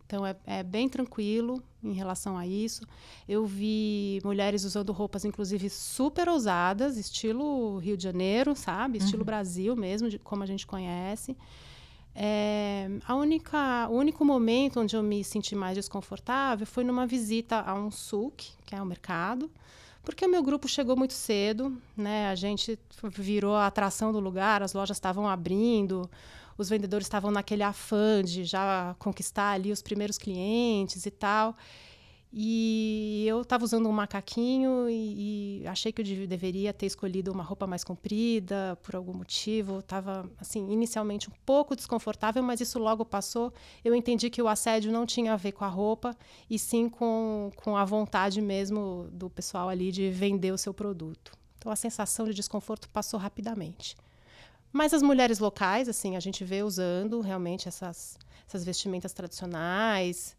Então 0.07 0.25
é, 0.25 0.37
é, 0.47 0.63
bem 0.63 0.89
tranquilo 0.89 1.63
em 1.83 1.93
relação 1.93 2.39
a 2.39 2.47
isso. 2.47 2.87
Eu 3.29 3.45
vi 3.45 4.21
mulheres 4.25 4.65
usando 4.65 4.93
roupas, 4.93 5.25
inclusive, 5.25 5.69
super 5.69 6.29
ousadas, 6.29 6.97
estilo 6.97 7.79
Rio 7.79 7.97
de 7.97 8.05
Janeiro, 8.05 8.55
sabe? 8.55 8.99
Estilo 8.99 9.21
uhum. 9.21 9.27
Brasil 9.27 9.77
mesmo, 9.77 10.09
de, 10.09 10.19
como 10.19 10.43
a 10.43 10.47
gente 10.47 10.67
conhece. 10.67 11.37
É, 12.19 12.89
a 13.07 13.15
única, 13.15 13.87
o 13.91 13.93
único 13.93 14.25
momento 14.25 14.81
onde 14.81 14.97
eu 14.97 15.03
me 15.03 15.23
senti 15.23 15.55
mais 15.55 15.75
desconfortável 15.75 16.67
foi 16.67 16.83
numa 16.83 17.07
visita 17.07 17.61
a 17.61 17.75
um 17.75 17.91
souk, 17.91 18.53
que 18.65 18.75
é 18.75 18.81
um 18.81 18.87
mercado, 18.87 19.51
porque 20.03 20.25
o 20.25 20.29
meu 20.29 20.43
grupo 20.43 20.67
chegou 20.67 20.97
muito 20.97 21.13
cedo, 21.13 21.77
né? 21.95 22.31
A 22.31 22.35
gente 22.35 22.79
virou 23.11 23.55
a 23.55 23.67
atração 23.67 24.13
do 24.13 24.19
lugar, 24.19 24.63
as 24.63 24.73
lojas 24.73 24.97
estavam 24.97 25.29
abrindo, 25.29 26.09
os 26.57 26.71
vendedores 26.71 27.07
estavam 27.07 27.31
naquele 27.31 27.63
afã 27.63 28.23
de 28.25 28.45
já 28.45 28.97
conquistar 28.99 29.51
ali 29.51 29.71
os 29.71 29.83
primeiros 29.83 30.17
clientes 30.17 31.05
e 31.05 31.11
tal. 31.11 31.55
E 32.39 33.25
eu 33.27 33.41
estava 33.41 33.65
usando 33.65 33.89
um 33.89 33.93
macaquinho 33.93 34.91
e, 34.91 35.63
e, 35.63 35.67
achei 35.67 35.91
que 35.91 36.03
eu 36.03 36.27
deveria 36.27 36.71
ter 36.71 36.85
escolhido 36.85 37.33
uma 37.33 37.43
roupa 37.43 37.67
mais 37.67 37.83
comprida 37.83 38.79
por 38.83 38.95
algum 38.95 39.15
motivo. 39.15 39.79
Estava, 39.79 40.31
assim, 40.39 40.71
inicialmente 40.71 41.31
um 41.31 41.33
pouco 41.47 41.75
desconfortável, 41.75 42.43
mas 42.43 42.61
isso 42.61 42.79
logo 42.79 43.07
passou. 43.07 43.55
Eu 43.83 43.95
entendi 43.95 44.29
que 44.29 44.43
o 44.43 44.49
assédio 44.49 44.93
não 44.93 45.07
tinha 45.07 45.33
a 45.33 45.37
ver 45.37 45.53
com 45.53 45.65
a 45.65 45.69
roupa, 45.69 46.15
e 46.51 46.59
sim 46.59 46.91
com, 46.91 47.51
com 47.57 47.75
a 47.75 47.87
vontade 47.87 48.43
mesmo 48.43 49.09
do 49.13 49.31
pessoal 49.31 49.71
ali 49.71 49.91
de 49.91 50.11
vender 50.11 50.53
o 50.53 50.59
seu 50.59 50.75
produto. 50.75 51.33
Então 51.57 51.73
a 51.73 51.77
sensação 51.77 52.27
de 52.27 52.35
desconforto 52.35 52.87
passou 52.91 53.19
rapidamente. 53.19 53.97
Mas 54.71 54.93
as 54.93 55.01
mulheres 55.01 55.39
locais, 55.39 55.89
assim, 55.89 56.17
a 56.17 56.21
gente 56.21 56.45
vê 56.45 56.63
usando 56.63 57.23
realmente 57.23 57.67
essas, 57.67 58.19
essas 58.47 58.63
vestimentas 58.63 59.15
tradicionais. 59.15 60.37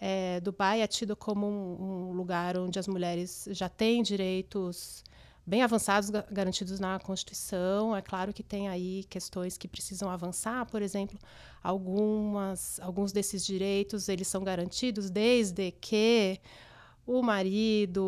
É, 0.00 0.40
Dubai 0.40 0.80
é 0.80 0.86
tido 0.86 1.14
como 1.14 1.46
um, 1.46 2.10
um, 2.10 2.12
lugar 2.12 2.56
onde 2.56 2.78
as 2.78 2.88
mulheres 2.88 3.46
já 3.50 3.68
têm 3.68 4.02
direitos 4.02 5.04
bem 5.46 5.62
avançados 5.62 6.08
garantidos 6.30 6.80
na 6.80 6.98
Constituição. 6.98 7.94
É 7.94 8.00
claro 8.00 8.32
que 8.32 8.42
tem 8.42 8.68
aí 8.68 9.04
questões 9.10 9.58
que 9.58 9.68
precisam 9.68 10.08
avançar, 10.08 10.64
por 10.66 10.80
exemplo, 10.80 11.18
algumas, 11.62 12.80
alguns 12.80 13.12
desses 13.12 13.44
direitos 13.44 14.08
eles 14.08 14.26
são 14.26 14.42
garantidos 14.42 15.10
desde 15.10 15.70
que 15.72 16.40
o 17.06 17.22
marido, 17.22 18.02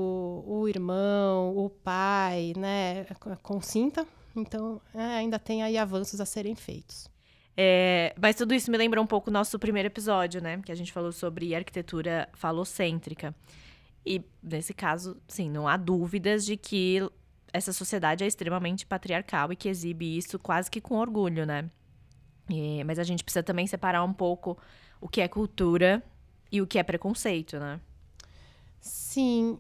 o 0.46 0.66
irmão, 0.68 1.56
o 1.56 1.68
pai, 1.68 2.54
né, 2.56 3.04
consinta. 3.42 4.06
Então, 4.34 4.80
é, 4.94 5.02
ainda 5.02 5.38
tem 5.38 5.62
aí 5.62 5.76
avanços 5.76 6.20
a 6.20 6.24
serem 6.24 6.54
feitos. 6.54 7.11
É, 7.56 8.14
mas 8.18 8.36
tudo 8.36 8.54
isso 8.54 8.70
me 8.70 8.78
lembra 8.78 9.00
um 9.00 9.06
pouco 9.06 9.28
o 9.28 9.32
nosso 9.32 9.58
primeiro 9.58 9.86
episódio, 9.86 10.40
né? 10.42 10.60
Que 10.64 10.72
a 10.72 10.74
gente 10.74 10.92
falou 10.92 11.12
sobre 11.12 11.54
arquitetura 11.54 12.28
falocêntrica. 12.32 13.34
E, 14.04 14.22
nesse 14.42 14.74
caso, 14.74 15.16
sim, 15.28 15.50
não 15.50 15.68
há 15.68 15.76
dúvidas 15.76 16.44
de 16.44 16.56
que 16.56 17.00
essa 17.52 17.72
sociedade 17.72 18.24
é 18.24 18.26
extremamente 18.26 18.86
patriarcal 18.86 19.52
e 19.52 19.56
que 19.56 19.68
exibe 19.68 20.16
isso 20.16 20.38
quase 20.38 20.70
que 20.70 20.80
com 20.80 20.96
orgulho, 20.96 21.44
né? 21.44 21.70
E, 22.50 22.82
mas 22.84 22.98
a 22.98 23.04
gente 23.04 23.22
precisa 23.22 23.42
também 23.42 23.66
separar 23.66 24.02
um 24.02 24.12
pouco 24.12 24.58
o 25.00 25.08
que 25.08 25.20
é 25.20 25.28
cultura 25.28 26.02
e 26.50 26.60
o 26.60 26.66
que 26.66 26.78
é 26.78 26.82
preconceito, 26.82 27.58
né? 27.58 27.80
Sim. 28.80 29.58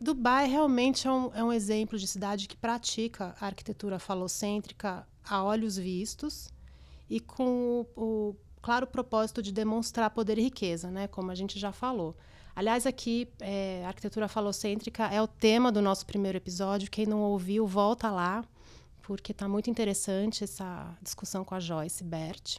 Dubai 0.00 0.46
realmente 0.46 1.06
é 1.06 1.10
um, 1.10 1.34
é 1.34 1.44
um 1.44 1.52
exemplo 1.52 1.98
de 1.98 2.06
cidade 2.06 2.48
que 2.48 2.56
pratica 2.56 3.34
a 3.40 3.46
arquitetura 3.46 3.98
falocêntrica 3.98 5.06
a 5.24 5.42
olhos 5.42 5.76
vistos 5.76 6.50
e 7.10 7.18
com 7.18 7.84
o, 7.96 8.02
o 8.02 8.36
claro 8.62 8.86
propósito 8.86 9.42
de 9.42 9.52
demonstrar 9.52 10.10
poder 10.10 10.38
e 10.38 10.42
riqueza, 10.42 10.90
né? 10.90 11.08
Como 11.08 11.30
a 11.30 11.34
gente 11.34 11.58
já 11.58 11.72
falou. 11.72 12.16
Aliás, 12.54 12.86
aqui, 12.86 13.28
é, 13.40 13.84
arquitetura 13.84 14.28
falocêntrica 14.28 15.06
é 15.06 15.20
o 15.20 15.26
tema 15.26 15.72
do 15.72 15.82
nosso 15.82 16.06
primeiro 16.06 16.38
episódio. 16.38 16.90
Quem 16.90 17.06
não 17.06 17.20
ouviu, 17.22 17.66
volta 17.66 18.10
lá, 18.10 18.44
porque 19.02 19.32
está 19.32 19.48
muito 19.48 19.68
interessante 19.68 20.44
essa 20.44 20.96
discussão 21.02 21.44
com 21.44 21.54
a 21.54 21.60
Joyce 21.60 22.04
Bert. 22.04 22.58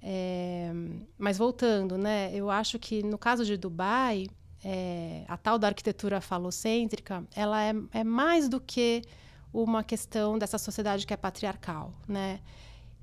É, 0.00 0.70
mas 1.16 1.36
voltando, 1.36 1.98
né? 1.98 2.30
Eu 2.32 2.50
acho 2.50 2.78
que 2.78 3.02
no 3.02 3.18
caso 3.18 3.44
de 3.44 3.56
Dubai, 3.56 4.28
é, 4.62 5.24
a 5.26 5.36
tal 5.36 5.58
da 5.58 5.68
arquitetura 5.68 6.20
falocêntrica, 6.20 7.24
ela 7.34 7.62
é, 7.62 7.72
é 7.92 8.04
mais 8.04 8.48
do 8.48 8.60
que 8.60 9.02
uma 9.52 9.82
questão 9.82 10.38
dessa 10.38 10.58
sociedade 10.58 11.06
que 11.06 11.14
é 11.14 11.16
patriarcal, 11.16 11.92
né? 12.06 12.40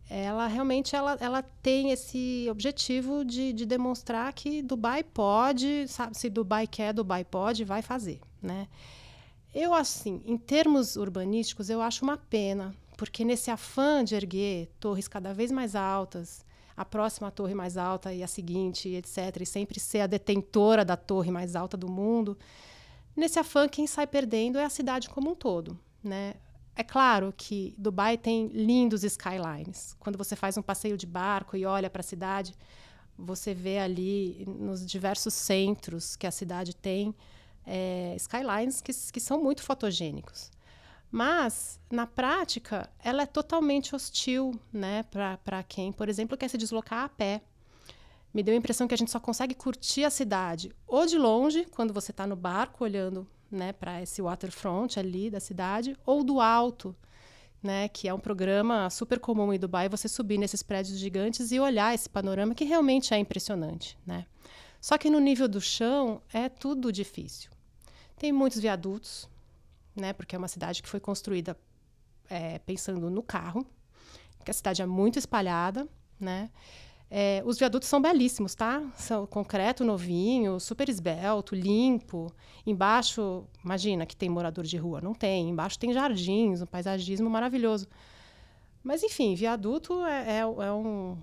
Ela 0.10 0.48
realmente 0.48 0.96
ela, 0.96 1.18
ela 1.20 1.42
tem 1.42 1.92
esse 1.92 2.48
objetivo 2.50 3.26
de, 3.26 3.52
de 3.54 3.66
demonstrar 3.66 4.32
que 4.34 4.62
Dubai 4.62 5.04
pode, 5.04 5.88
sabe, 5.88 6.16
se 6.18 6.30
Dubai 6.30 6.68
quer, 6.68 6.94
Dubai 6.94 7.24
pode, 7.24 7.64
vai 7.64 7.82
fazer, 7.82 8.22
né? 8.42 8.68
Eu 9.54 9.74
assim, 9.74 10.22
em 10.26 10.38
termos 10.38 10.96
urbanísticos, 10.96 11.70
eu 11.70 11.82
acho 11.82 12.04
uma 12.04 12.18
pena, 12.18 12.76
porque 12.98 13.24
nesse 13.24 13.50
afã 13.50 14.04
de 14.04 14.14
erguer 14.14 14.70
torres 14.80 15.08
cada 15.08 15.34
vez 15.34 15.52
mais 15.52 15.76
altas, 15.76 16.46
a 16.78 16.84
próxima 16.84 17.32
torre 17.32 17.56
mais 17.56 17.78
alta 17.78 18.14
e 18.14 18.22
a 18.22 18.28
seguinte, 18.28 18.90
etc, 18.90 19.42
e 19.42 19.46
sempre 19.46 19.80
ser 19.80 20.02
a 20.02 20.08
detentora 20.08 20.84
da 20.84 20.98
torre 20.98 21.32
mais 21.32 21.56
alta 21.56 21.78
do 21.78 21.90
mundo, 21.90 22.38
nesse 23.16 23.40
afã 23.40 23.68
quem 23.68 23.88
sai 23.88 24.06
perdendo 24.06 24.60
é 24.60 24.66
a 24.66 24.70
cidade 24.70 25.10
como 25.10 25.32
um 25.32 25.36
todo, 25.36 25.80
né? 26.04 26.36
É 26.76 26.84
claro 26.84 27.34
que 27.36 27.74
Dubai 27.78 28.18
tem 28.18 28.48
lindos 28.48 29.04
skylines. 29.04 29.96
Quando 30.00 30.18
você 30.18 30.36
faz 30.36 30.58
um 30.58 30.62
passeio 30.62 30.98
de 30.98 31.06
barco 31.06 31.56
e 31.56 31.66
olha 31.66 31.90
para 31.90 32.02
a 32.02 32.04
cidade, 32.04 32.54
você 33.18 33.54
vê 33.54 33.80
ali 33.80 34.44
nos 34.46 34.86
diversos 34.86 35.34
centros 35.34 36.18
que 36.18 36.28
a 36.28 36.32
cidade 36.32 36.76
tem 36.76 37.16
é, 37.66 38.14
skylines 38.18 38.82
que, 38.82 38.92
que 39.12 39.20
são 39.22 39.42
muito 39.42 39.64
fotogênicos. 39.64 40.52
Mas, 41.10 41.80
na 41.90 42.06
prática, 42.06 42.90
ela 43.02 43.24
é 43.24 43.26
totalmente 43.26 43.96
hostil 43.96 44.60
né, 44.74 45.04
para 45.04 45.64
quem, 45.64 45.94
por 45.94 46.10
exemplo, 46.10 46.38
quer 46.38 46.50
se 46.50 46.58
deslocar 46.58 47.06
a 47.06 47.10
pé. 47.10 47.42
Me 48.34 48.44
deu 48.44 48.54
a 48.54 48.58
impressão 48.58 48.86
que 48.86 48.94
a 48.94 48.98
gente 48.98 49.12
só 49.12 49.20
consegue 49.20 49.56
curtir 49.56 50.04
a 50.04 50.10
cidade 50.10 50.76
ou 50.86 51.06
de 51.06 51.18
longe, 51.18 51.66
quando 51.72 51.94
você 51.94 52.12
está 52.12 52.28
no 52.28 52.36
barco 52.36 52.84
olhando 52.84 53.26
né, 53.52 53.74
para 53.74 54.02
esse 54.02 54.22
waterfront 54.22 55.00
ali 55.00 55.30
da 55.30 55.40
cidade, 55.40 55.98
ou 56.06 56.24
do 56.24 56.40
alto, 56.40 56.96
né, 57.62 57.88
que 57.88 58.08
é 58.08 58.14
um 58.14 58.20
programa 58.20 58.90
super 58.90 59.20
comum 59.20 59.52
em 59.52 59.60
Dubai, 59.60 59.90
você 59.90 60.08
subir 60.08 60.38
nesses 60.38 60.62
prédios 60.62 60.98
gigantes 60.98 61.52
e 61.52 61.60
olhar 61.60 61.94
esse 61.94 62.10
panorama 62.10 62.54
que 62.54 62.64
realmente 62.64 63.14
é 63.14 63.18
impressionante, 63.18 63.98
né? 64.06 64.26
Só 64.80 64.98
que 64.98 65.10
no 65.10 65.20
nível 65.20 65.48
do 65.48 65.60
chão 65.60 66.22
é 66.32 66.48
tudo 66.48 66.92
difícil. 66.92 67.50
Tem 68.18 68.32
muitos 68.32 68.60
viadutos, 68.60 69.28
né, 69.96 70.14
porque 70.14 70.36
é 70.36 70.38
uma 70.38 70.48
cidade 70.48 70.84
que 70.84 70.90
foi 70.90 71.00
construída 71.00 71.58
é, 72.30 72.60
pensando 72.60 73.10
no 73.10 73.24
carro, 73.24 73.66
porque 74.38 74.52
a 74.52 74.54
cidade 74.54 74.82
é 74.82 74.86
muito 74.86 75.18
espalhada, 75.18 75.88
né? 76.20 76.52
É, 77.18 77.42
os 77.46 77.58
viadutos 77.58 77.88
são 77.88 78.02
belíssimos, 78.02 78.56
tá? 78.56 78.84
São 78.94 79.26
concreto 79.26 79.86
novinho, 79.86 80.60
super 80.60 80.90
esbelto, 80.90 81.56
limpo. 81.56 82.30
Embaixo, 82.68 83.46
imagina 83.64 84.06
que 84.06 84.18
tem 84.18 84.28
morador 84.28 84.66
de 84.66 84.76
rua. 84.76 85.00
Não 85.00 85.14
tem. 85.14 85.48
Embaixo 85.48 85.80
tem 85.80 85.94
jardins, 85.94 86.62
um 86.62 86.66
paisagismo 86.66 87.30
maravilhoso. 87.30 87.88
Mas, 88.84 89.02
enfim, 89.02 89.34
viaduto 89.34 90.04
é, 90.04 90.30
é, 90.30 90.40
é 90.40 90.74
um, 90.74 91.18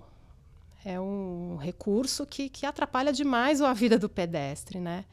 é 0.83 0.99
um 0.99 1.57
recurso 1.57 2.25
que, 2.25 2.49
que 2.49 2.65
atrapalha 2.65 3.13
demais 3.13 3.61
a 3.61 3.71
vida 3.71 3.99
do 3.99 4.09
pedestre, 4.09 4.79
né? 4.79 5.05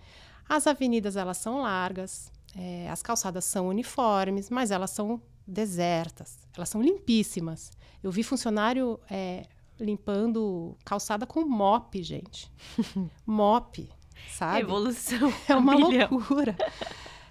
As 0.48 0.66
avenidas, 0.66 1.14
elas 1.14 1.36
são 1.36 1.60
largas, 1.60 2.32
é, 2.56 2.88
as 2.88 3.02
calçadas 3.02 3.44
são 3.44 3.68
uniformes, 3.68 4.48
mas 4.48 4.70
elas 4.70 4.92
são 4.92 5.20
desertas. 5.46 6.38
Elas 6.56 6.70
são 6.70 6.80
limpíssimas. 6.80 7.70
Eu 8.02 8.10
vi 8.10 8.22
funcionário... 8.22 8.98
É, 9.10 9.42
limpando 9.80 10.76
calçada 10.84 11.26
com 11.26 11.44
mop, 11.44 12.02
gente. 12.02 12.50
mop, 13.26 13.88
sabe? 14.30 14.60
Evolução. 14.60 15.32
É 15.48 15.56
uma 15.56 15.74
loucura. 15.74 16.56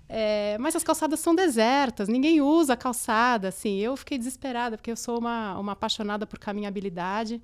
É, 0.07 0.57
mas 0.59 0.75
as 0.75 0.83
calçadas 0.83 1.19
são 1.19 1.35
desertas, 1.35 2.09
ninguém 2.09 2.41
usa 2.41 2.75
calçada, 2.75 3.49
assim. 3.49 3.77
Eu 3.77 3.95
fiquei 3.95 4.17
desesperada, 4.17 4.75
porque 4.75 4.91
eu 4.91 4.97
sou 4.97 5.19
uma, 5.19 5.57
uma 5.59 5.73
apaixonada 5.73 6.25
por 6.25 6.39
caminhabilidade. 6.39 7.41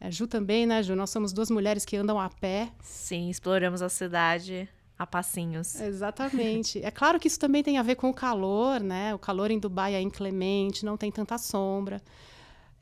É, 0.00 0.10
Ju 0.10 0.26
também, 0.26 0.64
né, 0.66 0.82
Ju? 0.82 0.94
Nós 0.94 1.10
somos 1.10 1.32
duas 1.32 1.50
mulheres 1.50 1.84
que 1.84 1.96
andam 1.96 2.18
a 2.18 2.30
pé. 2.30 2.70
Sim, 2.80 3.28
exploramos 3.28 3.82
a 3.82 3.88
cidade 3.88 4.68
a 4.96 5.06
passinhos. 5.06 5.80
Exatamente. 5.80 6.78
É 6.84 6.90
claro 6.90 7.18
que 7.18 7.26
isso 7.26 7.38
também 7.38 7.62
tem 7.62 7.78
a 7.78 7.82
ver 7.82 7.96
com 7.96 8.10
o 8.10 8.14
calor, 8.14 8.80
né? 8.80 9.14
O 9.14 9.18
calor 9.18 9.50
em 9.50 9.58
Dubai 9.58 9.94
é 9.94 10.00
inclemente, 10.00 10.84
não 10.84 10.96
tem 10.96 11.10
tanta 11.10 11.38
sombra. 11.38 12.00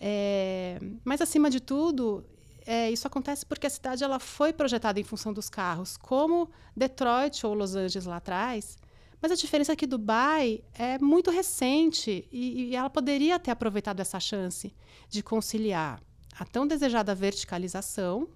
É, 0.00 0.78
mas, 1.04 1.20
acima 1.20 1.50
de 1.50 1.60
tudo, 1.60 2.24
é, 2.66 2.90
isso 2.90 3.06
acontece 3.06 3.46
porque 3.46 3.66
a 3.66 3.70
cidade 3.70 4.04
ela 4.04 4.18
foi 4.18 4.52
projetada 4.52 5.00
em 5.00 5.04
função 5.04 5.32
dos 5.32 5.48
carros, 5.48 5.96
como 5.96 6.50
Detroit 6.76 7.46
ou 7.46 7.54
Los 7.54 7.74
Angeles 7.74 8.06
lá 8.06 8.16
atrás. 8.16 8.76
Mas 9.20 9.32
a 9.32 9.34
diferença 9.34 9.72
é 9.72 9.76
que 9.76 9.86
Dubai 9.86 10.62
é 10.74 10.98
muito 10.98 11.30
recente 11.30 12.28
e, 12.30 12.70
e 12.70 12.76
ela 12.76 12.88
poderia 12.88 13.38
ter 13.38 13.50
aproveitado 13.50 14.00
essa 14.00 14.20
chance 14.20 14.72
de 15.08 15.22
conciliar 15.22 16.00
a 16.38 16.44
tão 16.44 16.66
desejada 16.66 17.14
verticalização, 17.14 18.28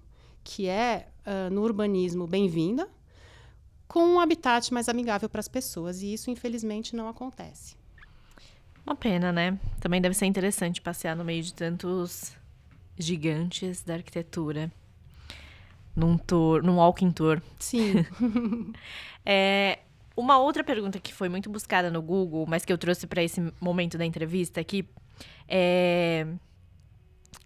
que 0.43 0.67
é 0.67 1.07
uh, 1.25 1.53
no 1.53 1.61
urbanismo 1.61 2.27
bem-vinda, 2.27 2.89
com 3.87 4.03
um 4.03 4.19
habitat 4.19 4.73
mais 4.73 4.89
amigável 4.89 5.29
para 5.29 5.39
as 5.39 5.47
pessoas. 5.47 6.01
E 6.01 6.13
isso, 6.13 6.29
infelizmente, 6.29 6.95
não 6.95 7.07
acontece. 7.07 7.77
Uma 8.85 8.95
pena, 8.95 9.31
né? 9.31 9.57
Também 9.79 10.01
deve 10.01 10.15
ser 10.15 10.25
interessante 10.25 10.81
passear 10.81 11.15
no 11.15 11.23
meio 11.23 11.41
de 11.41 11.53
tantos 11.53 12.35
gigantes 12.97 13.83
da 13.83 13.95
arquitetura. 13.95 14.71
Num 15.95 16.17
tour, 16.17 16.63
num 16.63 16.77
walking 16.77 17.11
tour. 17.11 17.41
Sim. 17.59 18.05
é, 19.25 19.79
uma 20.17 20.37
outra 20.39 20.63
pergunta 20.63 20.99
que 20.99 21.13
foi 21.13 21.29
muito 21.29 21.49
buscada 21.49 21.89
no 21.89 22.01
Google, 22.01 22.45
mas 22.47 22.65
que 22.65 22.73
eu 22.73 22.77
trouxe 22.77 23.07
para 23.07 23.23
esse 23.23 23.53
momento 23.59 23.97
da 23.97 24.05
entrevista 24.05 24.59
aqui, 24.59 24.87
é 25.47 26.27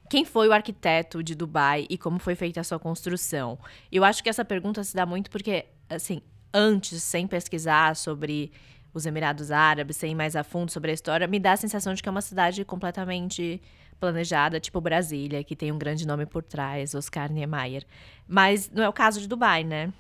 quem 0.10 0.24
foi 0.24 0.48
o 0.48 0.54
arquiteto 0.54 1.22
de 1.22 1.36
Dubai 1.36 1.86
e 1.90 1.98
como 1.98 2.18
foi 2.18 2.34
feita 2.34 2.62
a 2.62 2.64
sua 2.64 2.80
construção? 2.80 3.60
Eu 3.92 4.04
acho 4.04 4.24
que 4.24 4.30
essa 4.30 4.46
pergunta 4.46 4.84
se 4.84 4.96
dá 4.96 5.06
muito 5.06 5.30
porque, 5.30 5.66
assim, 5.90 6.22
antes, 6.54 7.04
sem 7.04 7.28
pesquisar 7.28 7.96
sobre 7.96 8.52
os 8.94 9.06
Emirados 9.06 9.52
Árabes, 9.52 9.98
sem 9.98 10.16
mais 10.16 10.36
a 10.36 10.44
fundo 10.44 10.72
sobre 10.72 10.92
a 10.92 10.94
história, 10.94 11.28
me 11.28 11.40
dá 11.40 11.54
a 11.54 11.58
sensação 11.58 11.94
de 11.94 12.02
que 12.02 12.10
é 12.10 12.12
uma 12.12 12.22
cidade 12.22 12.64
completamente 12.66 13.62
planejada, 14.00 14.60
tipo 14.60 14.80
Brasília, 14.80 15.44
que 15.44 15.56
tem 15.56 15.72
um 15.72 15.78
grande 15.78 16.06
nome 16.06 16.26
por 16.26 16.44
trás, 16.44 16.94
Oscar 16.96 17.32
Niemeyer. 17.32 17.86
Mas 18.28 18.70
não 18.70 18.84
é 18.84 18.90
o 18.90 18.94
caso 18.94 19.20
de 19.20 19.28
Dubai, 19.28 19.64
né? 19.64 19.94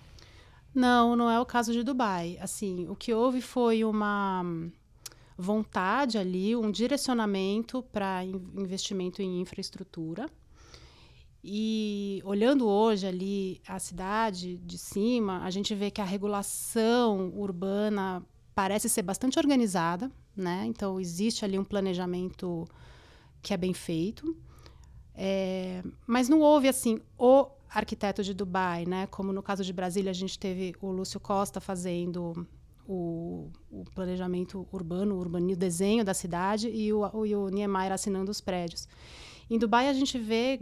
Não, 0.73 1.15
não 1.15 1.29
é 1.29 1.39
o 1.39 1.45
caso 1.45 1.73
de 1.73 1.83
Dubai. 1.83 2.37
Assim, 2.39 2.87
o 2.87 2.95
que 2.95 3.13
houve 3.13 3.41
foi 3.41 3.83
uma 3.83 4.43
vontade 5.37 6.17
ali, 6.17 6.55
um 6.55 6.71
direcionamento 6.71 7.83
para 7.91 8.23
investimento 8.23 9.21
em 9.21 9.41
infraestrutura. 9.41 10.27
E 11.43 12.21
olhando 12.25 12.67
hoje 12.67 13.07
ali 13.07 13.61
a 13.67 13.79
cidade 13.79 14.57
de 14.57 14.77
cima, 14.77 15.43
a 15.43 15.49
gente 15.49 15.73
vê 15.73 15.89
que 15.89 16.01
a 16.01 16.05
regulação 16.05 17.31
urbana 17.35 18.23
parece 18.57 18.89
ser 18.89 19.03
bastante 19.03 19.37
organizada, 19.37 20.11
né? 20.35 20.63
Então 20.65 20.99
existe 20.99 21.45
ali 21.45 21.59
um 21.59 21.63
planejamento 21.63 22.67
que 23.39 23.53
é 23.53 23.57
bem 23.57 23.71
feito. 23.71 24.35
É, 25.13 25.83
mas 26.07 26.27
não 26.27 26.39
houve 26.41 26.67
assim 26.67 26.99
o 27.19 27.51
arquiteto 27.69 28.23
de 28.23 28.33
Dubai, 28.33 28.83
né? 28.83 29.05
Como 29.11 29.31
no 29.31 29.43
caso 29.43 29.63
de 29.63 29.71
Brasília 29.71 30.09
a 30.09 30.13
gente 30.13 30.39
teve 30.39 30.73
o 30.81 30.89
Lúcio 30.89 31.19
Costa 31.19 31.61
fazendo 31.61 32.47
o, 32.87 33.51
o 33.69 33.83
planejamento 33.93 34.67
urbano, 34.71 35.13
o, 35.13 35.19
urbano, 35.19 35.53
o 35.53 35.55
desenho 35.55 36.03
da 36.03 36.15
cidade 36.15 36.67
e 36.67 36.91
o, 36.91 37.07
o, 37.13 37.27
e 37.27 37.35
o 37.35 37.49
Niemeyer 37.49 37.91
assinando 37.91 38.31
os 38.31 38.41
prédios. 38.41 38.87
Em 39.47 39.59
Dubai, 39.59 39.87
a 39.87 39.93
gente 39.93 40.17
vê 40.17 40.59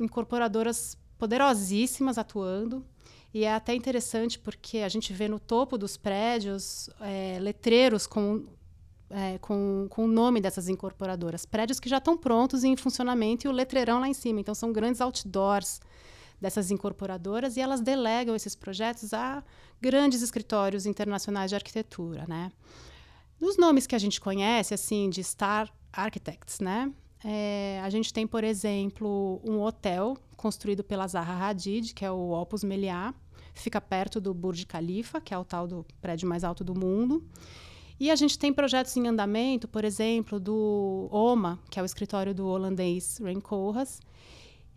incorporadoras 0.00 0.98
poderosíssimas 1.16 2.18
atuando. 2.18 2.84
E 3.34 3.42
é 3.42 3.52
até 3.52 3.74
interessante 3.74 4.38
porque 4.38 4.78
a 4.78 4.88
gente 4.88 5.12
vê 5.12 5.26
no 5.26 5.40
topo 5.40 5.76
dos 5.76 5.96
prédios 5.96 6.88
é, 7.00 7.36
letreiros 7.40 8.06
com, 8.06 8.46
é, 9.10 9.38
com, 9.38 9.88
com 9.90 10.04
o 10.04 10.06
nome 10.06 10.40
dessas 10.40 10.68
incorporadoras. 10.68 11.44
Prédios 11.44 11.80
que 11.80 11.88
já 11.88 11.98
estão 11.98 12.16
prontos 12.16 12.62
e 12.62 12.68
em 12.68 12.76
funcionamento 12.76 13.44
e 13.44 13.48
o 13.48 13.52
letreirão 13.52 13.98
lá 13.98 14.06
em 14.06 14.14
cima. 14.14 14.38
Então, 14.38 14.54
são 14.54 14.72
grandes 14.72 15.00
outdoors 15.00 15.80
dessas 16.40 16.70
incorporadoras 16.70 17.56
e 17.56 17.60
elas 17.60 17.80
delegam 17.80 18.36
esses 18.36 18.54
projetos 18.54 19.12
a 19.12 19.42
grandes 19.80 20.22
escritórios 20.22 20.86
internacionais 20.86 21.50
de 21.50 21.56
arquitetura, 21.56 22.26
né? 22.28 22.52
Dos 23.40 23.56
nomes 23.56 23.84
que 23.84 23.96
a 23.96 23.98
gente 23.98 24.20
conhece, 24.20 24.74
assim, 24.74 25.10
de 25.10 25.24
Star 25.24 25.74
Architects, 25.92 26.60
né? 26.60 26.92
É, 27.24 27.80
a 27.82 27.90
gente 27.90 28.12
tem, 28.12 28.28
por 28.28 28.44
exemplo, 28.44 29.40
um 29.44 29.60
hotel 29.60 30.16
construído 30.36 30.84
pela 30.84 31.08
Zaha 31.08 31.48
Hadid, 31.48 31.94
que 31.94 32.04
é 32.04 32.10
o 32.10 32.30
Opus 32.30 32.62
Meliá, 32.62 33.12
fica 33.54 33.80
perto 33.80 34.20
do 34.20 34.34
Burj 34.34 34.66
Khalifa, 34.66 35.20
que 35.20 35.32
é 35.32 35.38
o 35.38 35.44
tal 35.44 35.66
do 35.66 35.86
prédio 36.00 36.28
mais 36.28 36.44
alto 36.44 36.62
do 36.64 36.74
mundo. 36.74 37.24
E 37.98 38.10
a 38.10 38.16
gente 38.16 38.38
tem 38.38 38.52
projetos 38.52 38.96
em 38.96 39.06
andamento, 39.06 39.68
por 39.68 39.84
exemplo, 39.84 40.40
do 40.40 41.08
OMA, 41.12 41.58
que 41.70 41.78
é 41.78 41.82
o 41.82 41.86
escritório 41.86 42.34
do 42.34 42.46
holandês 42.46 43.18
Ren 43.22 43.40
Koolhaas, 43.40 44.00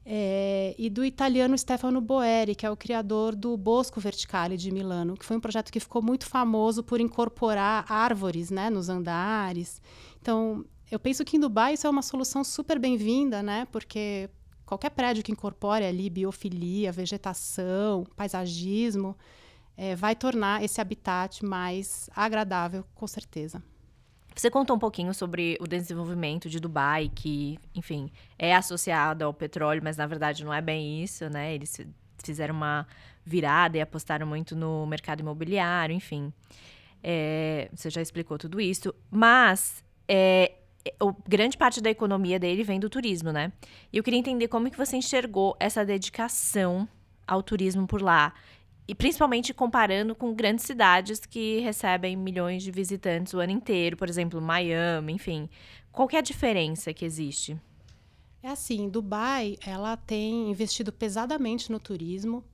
é, 0.06 0.74
e 0.78 0.90
do 0.90 1.04
italiano 1.04 1.58
Stefano 1.58 2.00
Boeri, 2.00 2.56
que 2.56 2.66
é 2.66 2.72
o 2.72 2.78
criador 2.78 3.36
do 3.36 3.58
Bosco 3.58 4.00
Verticale 4.00 4.56
de 4.56 4.72
Milano, 4.72 5.18
que 5.18 5.26
foi 5.26 5.36
um 5.36 5.42
projeto 5.42 5.72
que 5.72 5.80
ficou 5.80 6.02
muito 6.02 6.26
famoso 6.26 6.82
por 6.82 7.02
incorporar 7.02 7.86
árvores 7.92 8.50
né, 8.50 8.70
nos 8.70 8.88
andares. 8.88 9.82
Então, 10.22 10.64
eu 10.90 11.00
penso 11.00 11.26
que 11.26 11.36
em 11.36 11.40
Dubai 11.40 11.74
isso 11.74 11.88
é 11.88 11.90
uma 11.90 12.02
solução 12.02 12.44
super 12.44 12.80
bem-vinda, 12.80 13.44
né? 13.44 13.68
Porque 13.70 14.30
qualquer 14.68 14.92
prédio 14.92 15.24
que 15.24 15.32
incorpore 15.32 15.86
ali 15.86 16.10
biofilia, 16.10 16.92
vegetação, 16.92 18.04
paisagismo, 18.16 19.18
é, 19.78 19.96
vai 19.96 20.16
tornar 20.16 20.64
esse 20.64 20.82
habitat 20.82 21.44
mais 21.44 22.10
agradável, 22.16 22.84
com 22.94 23.08
certeza. 23.08 23.64
Você 24.36 24.52
contou 24.52 24.76
um 24.76 24.80
pouquinho 24.80 25.14
sobre 25.14 25.58
o 25.60 25.66
desenvolvimento 25.66 26.48
de 26.48 26.60
Dubai, 26.60 27.10
que, 27.10 27.58
enfim, 27.74 28.12
é 28.38 28.54
associado 28.54 29.26
ao 29.26 29.34
petróleo, 29.34 29.82
mas 29.84 29.98
na 29.98 30.06
verdade 30.06 30.44
não 30.44 30.54
é 30.54 30.62
bem 30.62 31.02
isso, 31.02 31.28
né? 31.28 31.56
Eles 31.56 31.80
fizeram 32.24 32.54
uma 32.54 32.86
virada 33.26 33.78
e 33.78 33.82
apostaram 33.82 34.28
muito 34.28 34.56
no 34.56 34.86
mercado 34.86 35.22
imobiliário, 35.22 35.96
enfim. 35.96 36.32
É, 37.02 37.70
você 37.74 37.90
já 37.90 38.02
explicou 38.02 38.38
tudo 38.38 38.60
isso, 38.60 38.94
mas 39.10 39.84
é, 40.08 40.52
o, 41.02 41.14
grande 41.28 41.58
parte 41.58 41.82
da 41.82 41.90
economia 41.90 42.40
dele 42.40 42.64
vem 42.64 42.80
do 42.80 42.90
turismo, 42.90 43.32
né? 43.32 43.52
E 43.92 43.98
eu 43.98 44.04
queria 44.04 44.20
entender 44.20 44.48
como 44.48 44.70
que 44.70 44.78
você 44.78 44.98
enxergou 44.98 45.56
essa 45.60 45.86
dedicação 45.86 46.88
ao 47.26 47.44
turismo 47.44 47.88
por 47.88 48.02
lá. 48.02 48.34
E 48.88 48.96
principalmente 48.96 49.54
comparando 49.54 50.16
com 50.16 50.34
grandes 50.34 50.66
cidades 50.66 51.26
que 51.26 51.60
recebem 51.60 52.16
milhões 52.16 52.64
de 52.64 52.72
visitantes 52.72 53.34
o 53.34 53.40
ano 53.40 53.52
inteiro, 53.52 53.98
por 53.98 54.08
exemplo, 54.08 54.42
Miami, 54.42 55.14
enfim. 55.14 55.50
Qual 55.92 56.08
é 56.14 56.18
a 56.18 56.22
diferença 56.22 56.94
que 56.94 57.04
existe? 57.04 57.60
É 58.42 58.50
assim, 58.50 58.88
Dubai, 58.88 59.58
ela 59.66 59.98
tem 59.98 60.50
investido 60.50 60.94
pesadamente 60.94 61.70
no 61.70 61.80
turismo. 61.80 62.46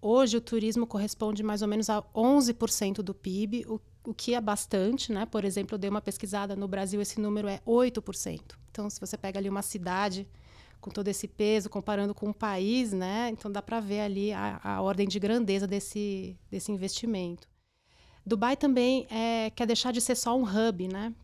Hoje 0.00 0.36
o 0.36 0.40
turismo 0.40 0.86
corresponde 0.86 1.42
mais 1.42 1.62
ou 1.62 1.68
menos 1.68 1.90
a 1.90 2.02
11% 2.14 3.02
do 3.02 3.14
PIB, 3.14 3.64
o, 3.66 3.80
o 4.04 4.12
que 4.12 4.34
é 4.34 4.40
bastante, 4.40 5.12
né? 5.12 5.26
Por 5.26 5.44
exemplo, 5.44 5.74
eu 5.74 5.78
dei 5.78 5.90
uma 5.90 6.00
pesquisada 6.00 6.56
no 6.56 6.66
Brasil, 6.66 7.00
esse 7.00 7.20
número 7.20 7.48
é 7.48 7.60
8%. 7.66 8.40
Então, 8.70 8.88
se 8.90 9.00
você 9.00 9.16
pega 9.16 9.38
ali 9.38 9.48
uma 9.48 9.62
cidade 9.62 10.26
com 10.82 10.90
todo 10.90 11.06
esse 11.06 11.28
peso, 11.28 11.70
comparando 11.70 12.12
com 12.12 12.28
o 12.30 12.34
país, 12.34 12.92
né? 12.92 13.30
Então 13.30 13.50
dá 13.50 13.62
para 13.62 13.78
ver 13.78 14.00
ali 14.00 14.32
a, 14.32 14.60
a, 14.62 14.82
ordem 14.82 15.06
de 15.06 15.18
grandeza 15.20 15.64
desse, 15.64 16.36
desse 16.50 16.72
investimento. 16.72 17.48
Dubai 18.26 18.56
também 18.56 19.06
é, 19.08 19.50
quer 19.50 19.66
deixar 19.66 19.92
de 19.92 20.00
ser 20.00 20.16
só 20.16 20.36
um 20.36 20.42
hub, 20.42 20.88
né? 20.88 21.14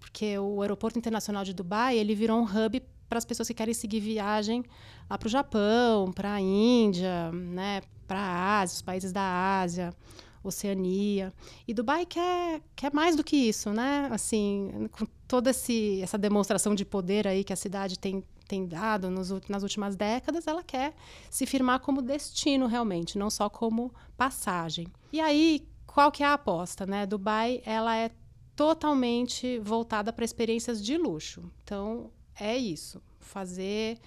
Porque 0.00 0.38
o 0.38 0.62
aeroporto 0.62 0.98
internacional 0.98 1.44
de 1.44 1.52
Dubai 1.52 1.98
ele 1.98 2.14
virou 2.14 2.40
um 2.40 2.44
hub 2.44 2.82
para 3.06 3.18
as 3.18 3.26
pessoas 3.26 3.46
que 3.46 3.54
querem 3.54 3.74
seguir 3.74 4.00
viagem 4.00 4.64
lá 5.08 5.18
para 5.18 5.26
o 5.26 5.30
Japão, 5.30 6.10
para 6.10 6.32
a 6.34 6.40
Índia, 6.40 7.30
né? 7.32 7.82
Para 8.06 8.18
a 8.18 8.60
Ásia, 8.60 8.76
os 8.76 8.82
países 8.82 9.12
da 9.12 9.60
Ásia. 9.60 9.94
Oceania. 10.44 11.32
E 11.66 11.74
Dubai 11.74 12.06
quer, 12.06 12.60
quer 12.76 12.92
mais 12.92 13.16
do 13.16 13.24
que 13.24 13.36
isso, 13.36 13.72
né? 13.72 14.08
Assim, 14.12 14.88
com 14.92 15.06
toda 15.26 15.50
esse, 15.50 16.00
essa 16.02 16.18
demonstração 16.18 16.74
de 16.74 16.84
poder 16.84 17.26
aí 17.26 17.42
que 17.42 17.52
a 17.52 17.56
cidade 17.56 17.98
tem 17.98 18.22
tem 18.46 18.66
dado 18.66 19.10
nos, 19.10 19.30
nas 19.48 19.62
últimas 19.62 19.96
décadas, 19.96 20.46
ela 20.46 20.62
quer 20.62 20.94
se 21.30 21.46
firmar 21.46 21.80
como 21.80 22.02
destino 22.02 22.66
realmente, 22.66 23.16
não 23.16 23.30
só 23.30 23.48
como 23.48 23.90
passagem. 24.18 24.86
E 25.10 25.18
aí, 25.18 25.66
qual 25.86 26.12
que 26.12 26.22
é 26.22 26.26
a 26.26 26.34
aposta, 26.34 26.84
né? 26.84 27.06
Dubai, 27.06 27.62
ela 27.64 27.96
é 27.96 28.10
totalmente 28.54 29.58
voltada 29.58 30.12
para 30.12 30.24
experiências 30.24 30.84
de 30.84 30.96
luxo. 30.96 31.50
Então, 31.62 32.10
é 32.38 32.56
isso. 32.56 33.02
Fazer 33.18 33.98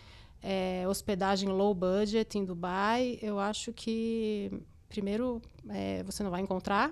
é, 0.42 0.86
hospedagem 0.88 1.50
low 1.50 1.74
budget 1.74 2.38
em 2.38 2.46
Dubai, 2.46 3.18
eu 3.22 3.40
acho 3.40 3.74
que, 3.74 4.52
primeiro, 4.88 5.42
é, 5.70 6.04
você 6.04 6.24
não 6.24 6.32
vai 6.32 6.42
encontrar. 6.42 6.92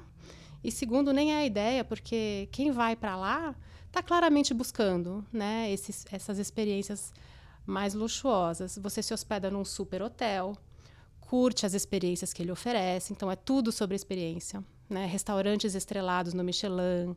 E 0.64 0.72
segundo, 0.72 1.14
nem 1.14 1.34
é 1.34 1.38
a 1.38 1.46
ideia, 1.46 1.84
porque 1.84 2.50
quem 2.52 2.72
vai 2.72 2.96
para 2.96 3.16
lá 3.16 3.56
está 3.88 4.02
claramente 4.02 4.54
buscando 4.54 5.24
né, 5.32 5.72
esses, 5.72 6.06
essas 6.12 6.38
experiências 6.40 7.14
mais 7.66 7.94
luxuosas. 7.94 8.78
Você 8.82 9.02
se 9.02 9.14
hospeda 9.14 9.50
num 9.50 9.64
super 9.64 10.02
hotel, 10.02 10.58
curte 11.22 11.66
as 11.66 11.74
experiências 11.74 12.34
que 12.34 12.42
ele 12.42 12.52
oferece, 12.52 13.14
então 13.14 13.32
é 13.32 13.36
tudo 13.36 13.72
sobre 13.72 13.96
experiência. 13.96 14.64
Né? 14.90 15.06
Restaurantes 15.06 15.76
estrelados 15.76 16.34
no 16.34 16.44
Michelin, 16.44 17.16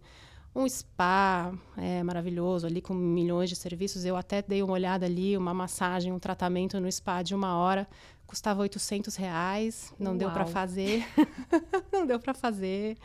um 0.55 0.69
spa 0.69 1.53
é, 1.77 2.03
maravilhoso 2.03 2.67
ali 2.67 2.81
com 2.81 2.95
milhões 2.95 3.49
de 3.49 3.57
serviços. 3.57 4.05
Eu 4.05 4.17
até 4.17 4.43
dei 4.43 4.63
uma 4.63 4.73
olhada 4.73 5.07
ali, 5.07 5.37
uma 5.37 5.53
massagem, 5.53 6.13
um 6.13 6.19
tratamento 6.19 6.81
no 6.81 6.91
spa 6.91 7.23
de 7.23 7.35
uma 7.35 7.57
hora 7.57 7.87
custava 8.29 8.61
800 8.61 9.17
reais, 9.17 9.93
não 9.99 10.13
Uau. 10.13 10.19
deu 10.19 10.31
para 10.31 10.47
fazer, 10.47 11.05
não 11.91 12.07
deu 12.07 12.21
para 12.21 12.35
fazer. 12.35 12.97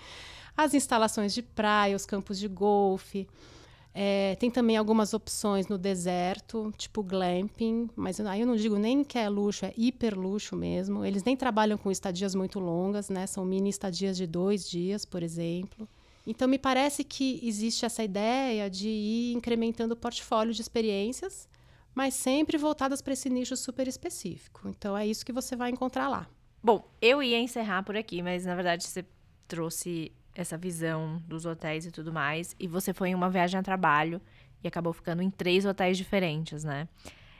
As 0.55 0.75
instalações 0.75 1.33
de 1.33 1.41
praia, 1.41 1.95
os 1.95 2.05
campos 2.05 2.37
de 2.37 2.47
golfe, 2.47 3.27
é, 3.95 4.35
tem 4.35 4.51
também 4.51 4.75
algumas 4.75 5.13
opções 5.13 5.67
no 5.67 5.77
deserto, 5.77 6.73
tipo 6.77 7.01
glamping, 7.01 7.89
mas 7.95 8.19
aí 8.19 8.41
eu 8.41 8.47
não 8.47 8.55
digo 8.55 8.77
nem 8.77 9.03
que 9.03 9.17
é 9.17 9.29
luxo, 9.29 9.65
é 9.65 9.73
hiper 9.77 10.19
luxo 10.19 10.55
mesmo. 10.55 11.05
Eles 11.05 11.23
nem 11.23 11.37
trabalham 11.37 11.77
com 11.77 11.89
estadias 11.89 12.35
muito 12.35 12.59
longas, 12.59 13.09
né? 13.09 13.25
São 13.25 13.45
mini 13.45 13.69
estadias 13.69 14.17
de 14.17 14.27
dois 14.27 14.69
dias, 14.69 15.05
por 15.05 15.23
exemplo. 15.23 15.87
Então, 16.25 16.47
me 16.47 16.57
parece 16.57 17.03
que 17.03 17.39
existe 17.43 17.85
essa 17.85 18.03
ideia 18.03 18.69
de 18.69 18.87
ir 18.87 19.33
incrementando 19.33 19.93
o 19.93 19.97
portfólio 19.97 20.53
de 20.53 20.61
experiências, 20.61 21.47
mas 21.93 22.13
sempre 22.13 22.57
voltadas 22.57 23.01
para 23.01 23.13
esse 23.13 23.29
nicho 23.29 23.55
super 23.55 23.87
específico. 23.87 24.67
Então, 24.67 24.97
é 24.97 25.05
isso 25.05 25.25
que 25.25 25.33
você 25.33 25.55
vai 25.55 25.69
encontrar 25.69 26.07
lá. 26.07 26.27
Bom, 26.61 26.89
eu 27.01 27.21
ia 27.21 27.39
encerrar 27.39 27.83
por 27.83 27.95
aqui, 27.95 28.21
mas 28.21 28.45
na 28.45 28.55
verdade 28.55 28.83
você 28.85 29.05
trouxe 29.47 30.11
essa 30.33 30.57
visão 30.57 31.21
dos 31.27 31.45
hotéis 31.45 31.85
e 31.85 31.91
tudo 31.91 32.11
mais. 32.11 32.55
E 32.59 32.67
você 32.67 32.93
foi 32.93 33.09
em 33.09 33.15
uma 33.15 33.29
viagem 33.29 33.59
a 33.59 33.63
trabalho 33.63 34.21
e 34.63 34.67
acabou 34.67 34.93
ficando 34.93 35.21
em 35.21 35.29
três 35.29 35.65
hotéis 35.65 35.97
diferentes, 35.97 36.63
né? 36.63 36.87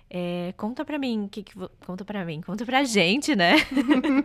É, 0.10 0.54
conta 0.58 0.86
pra 0.86 1.00
mim, 1.00 1.28
que 1.32 1.42
que, 1.42 1.54
conta 1.86 2.06
pra 2.06 2.24
mim, 2.24 2.42
conta 2.42 2.66
pra 2.66 2.84
gente, 2.84 3.36
né? 3.36 3.54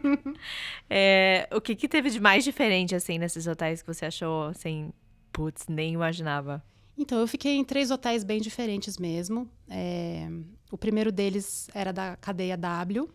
é, 0.91 1.49
o 1.51 1.61
que 1.61 1.75
que 1.75 1.89
teve 1.89 2.11
de 2.11 2.21
mais 2.21 2.45
diferente, 2.45 2.95
assim, 2.95 3.19
nesses 3.19 3.47
hotéis 3.47 3.81
que 3.81 3.87
você 3.87 4.05
achou, 4.05 4.49
assim, 4.49 4.93
putz, 5.33 5.67
nem 5.69 5.95
imaginava? 5.95 6.63
Então, 6.99 7.19
eu 7.21 7.29
fiquei 7.29 7.57
em 7.57 7.65
três 7.65 7.91
hotéis 7.91 8.25
bem 8.25 8.41
diferentes 8.41 8.99
mesmo. 8.99 9.49
É, 9.69 10.29
o 10.71 10.77
primeiro 10.77 11.13
deles 11.13 11.69
era 11.73 11.93
da 11.93 12.17
cadeia 12.17 12.57
W. 12.57 13.09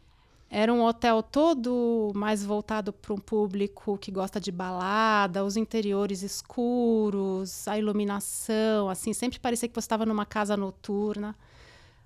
Era 0.49 0.71
um 0.71 0.83
hotel 0.83 1.21
todo 1.23 2.11
mais 2.15 2.45
voltado 2.45 2.93
para 2.93 3.13
um 3.13 3.17
público 3.17 3.97
que 3.97 4.11
gosta 4.11 4.39
de 4.39 4.51
balada, 4.51 5.43
os 5.43 5.57
interiores 5.57 6.21
escuros, 6.21 7.67
a 7.67 7.77
iluminação, 7.77 8.87
assim, 8.87 9.13
sempre 9.13 9.39
parecia 9.39 9.67
que 9.67 9.73
você 9.73 9.79
estava 9.79 10.05
numa 10.05 10.25
casa 10.25 10.55
noturna 10.55 11.35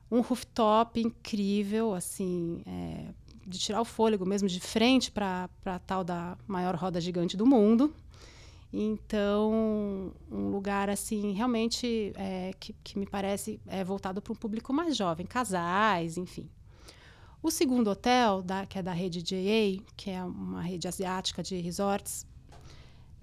um 0.10 0.22
rooftop 0.22 1.00
incrível, 1.00 1.94
assim, 1.94 2.62
é, 2.66 3.14
de 3.46 3.60
tirar 3.60 3.82
o 3.82 3.86
fôlego 3.86 4.26
mesmo, 4.26 4.48
de 4.48 4.60
frente 4.60 5.12
para 5.12 5.50
a 5.66 5.80
tal 5.80 6.04
da 6.04 6.38
maior 6.48 6.76
roda 6.76 7.00
gigante 7.00 7.36
do 7.36 7.46
mundo. 7.46 7.94
Então, 8.72 10.14
um 10.30 10.50
lugar 10.50 10.90
assim, 10.90 11.32
realmente, 11.32 12.12
é, 12.16 12.54
que, 12.60 12.74
que 12.84 13.00
me 13.00 13.06
parece 13.06 13.60
é 13.66 13.84
voltado 13.84 14.22
para 14.22 14.34
um 14.34 14.36
público 14.36 14.74
mais 14.74 14.96
jovem, 14.96 15.26
casais, 15.26 16.18
enfim. 16.18 16.50
O 17.42 17.50
segundo 17.50 17.90
hotel, 17.90 18.42
da, 18.42 18.66
que 18.66 18.78
é 18.78 18.84
da 18.84 18.92
rede 18.92 19.22
JA, 19.22 19.82
que 19.96 20.10
é 20.10 20.22
uma 20.24 20.62
rede 20.62 20.88
asiática 20.88 21.42
de 21.42 21.56
resorts, 21.62 22.26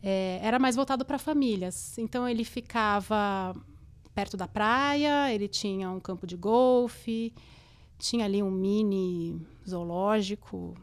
é, 0.03 0.41
era 0.43 0.59
mais 0.59 0.77
voltado 0.77 1.05
para 1.05 1.19
famílias. 1.19 1.99
Então, 1.99 2.27
ele 2.27 2.45
ficava 2.45 3.55
perto 4.15 4.37
da 4.37 4.49
praia, 4.49 5.33
ele 5.33 5.49
tinha 5.49 5.91
um 5.91 6.01
campo 6.01 6.27
de 6.27 6.37
golfe, 6.37 7.35
tinha 7.99 8.25
ali 8.25 8.43
um 8.43 8.51
mini 8.51 9.41
zoológico, 9.69 10.75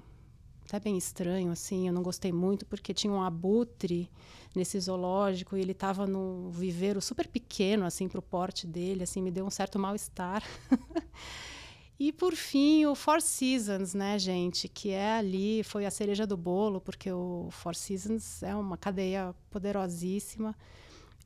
até 0.71 0.79
bem 0.79 0.97
estranho, 0.97 1.51
assim, 1.51 1.87
eu 1.87 1.93
não 1.93 2.01
gostei 2.01 2.31
muito, 2.31 2.65
porque 2.65 2.93
tinha 2.93 3.11
um 3.11 3.21
abutre 3.21 4.09
nesse 4.55 4.79
zoológico 4.79 5.57
e 5.57 5.61
ele 5.61 5.73
estava 5.73 6.07
num 6.07 6.49
viveiro 6.49 7.01
super 7.01 7.27
pequeno, 7.27 7.83
assim, 7.83 8.07
para 8.07 8.19
o 8.19 8.21
porte 8.21 8.65
dele, 8.65 9.03
assim, 9.03 9.21
me 9.21 9.31
deu 9.31 9.45
um 9.45 9.49
certo 9.49 9.77
mal-estar. 9.77 10.41
e, 11.99 12.13
por 12.13 12.33
fim, 12.37 12.85
o 12.85 12.95
Four 12.95 13.21
Seasons, 13.21 13.93
né, 13.93 14.17
gente, 14.17 14.69
que 14.69 14.91
é 14.91 15.11
ali, 15.11 15.61
foi 15.61 15.85
a 15.85 15.91
cereja 15.91 16.25
do 16.25 16.37
bolo, 16.37 16.79
porque 16.79 17.11
o 17.11 17.49
Four 17.51 17.75
Seasons 17.75 18.41
é 18.41 18.55
uma 18.55 18.77
cadeia 18.77 19.35
poderosíssima, 19.49 20.55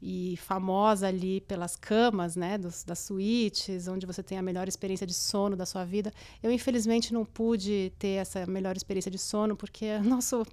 e 0.02 0.38
famosa 0.38 1.08
ali 1.08 1.42
pelas 1.42 1.76
camas, 1.76 2.36
né, 2.36 2.58
dos, 2.58 2.84
das 2.84 3.00
suítes, 3.00 3.88
onde 3.88 4.06
você 4.06 4.22
tem 4.22 4.38
a 4.38 4.42
melhor 4.42 4.68
experiência 4.68 5.06
de 5.06 5.14
sono 5.14 5.56
da 5.56 5.66
sua 5.66 5.84
vida. 5.84 6.14
Eu 6.42 6.52
infelizmente 6.52 7.14
não 7.14 7.26
pude 7.26 7.92
ter 7.98 8.20
essa 8.20 8.46
melhor 8.46 8.76
experiência 8.76 9.12
de 9.12 9.18
sono 9.18 9.56
porque 9.56 9.98
nosso 10.04 10.46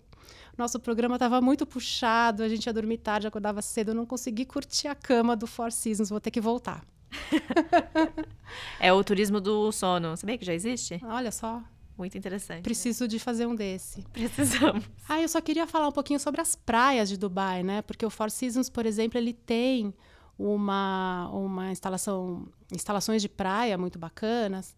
nosso 0.57 0.79
programa 0.79 1.17
estava 1.17 1.41
muito 1.41 1.67
puxado, 1.67 2.43
a 2.43 2.49
gente 2.49 2.67
ia 2.67 2.73
dormir 2.73 2.99
tarde, 2.99 3.27
acordava 3.27 3.63
cedo, 3.63 3.91
eu 3.91 3.95
não 3.95 4.05
consegui 4.05 4.45
curtir 4.45 4.87
a 4.87 4.95
cama 4.95 5.35
do 5.35 5.47
Four 5.47 5.73
Seasons, 5.73 6.11
vou 6.11 6.21
ter 6.21 6.31
que 6.31 6.41
voltar. 6.41 6.85
é 8.79 8.93
o 8.93 9.03
turismo 9.03 9.41
do 9.41 9.73
sono. 9.73 10.17
Sabia 10.17 10.39
que 10.39 10.45
já 10.45 10.55
existe? 10.55 11.01
Olha 11.05 11.33
só. 11.33 11.63
Muito 11.97 12.17
interessante. 12.17 12.63
Preciso 12.63 13.07
de 13.07 13.19
fazer 13.19 13.47
um 13.47 13.55
desse. 13.55 14.03
Precisamos. 14.13 14.85
Ah, 15.09 15.21
eu 15.21 15.29
só 15.29 15.41
queria 15.41 15.67
falar 15.67 15.89
um 15.89 15.93
pouquinho 15.93 16.19
sobre 16.19 16.41
as 16.41 16.57
praias 16.57 17.09
de 17.09 17.17
Dubai, 17.17 17.63
né? 17.63 17.83
Porque 17.83 18.05
o 18.05 18.11
Four 18.11 18.31
Seasons, 18.31 18.69
por 18.71 18.87
exemplo, 18.87 19.19
ele 19.19 19.33
tem 19.33 19.95
uma, 20.39 21.29
uma 21.33 21.71
instalação, 21.71 22.49
instalações 22.73 23.23
de 23.23 23.29
praia 23.29 23.77
muito 23.77 23.99
bacanas. 23.99 24.75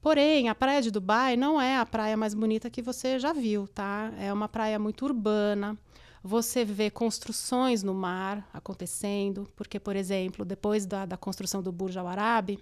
Porém, 0.00 0.48
a 0.48 0.54
praia 0.54 0.82
de 0.82 0.90
Dubai 0.90 1.36
não 1.36 1.60
é 1.60 1.78
a 1.78 1.86
praia 1.86 2.16
mais 2.16 2.34
bonita 2.34 2.68
que 2.68 2.82
você 2.82 3.18
já 3.20 3.32
viu, 3.32 3.68
tá? 3.68 4.12
É 4.18 4.32
uma 4.32 4.48
praia 4.48 4.78
muito 4.78 5.04
urbana. 5.04 5.78
Você 6.24 6.64
vê 6.64 6.90
construções 6.90 7.82
no 7.82 7.94
mar 7.94 8.48
acontecendo, 8.52 9.48
porque, 9.56 9.78
por 9.78 9.94
exemplo, 9.94 10.44
depois 10.44 10.86
da, 10.86 11.06
da 11.06 11.16
construção 11.16 11.62
do 11.62 11.72
Burj 11.72 11.96
Al 11.98 12.08
Arab, 12.08 12.58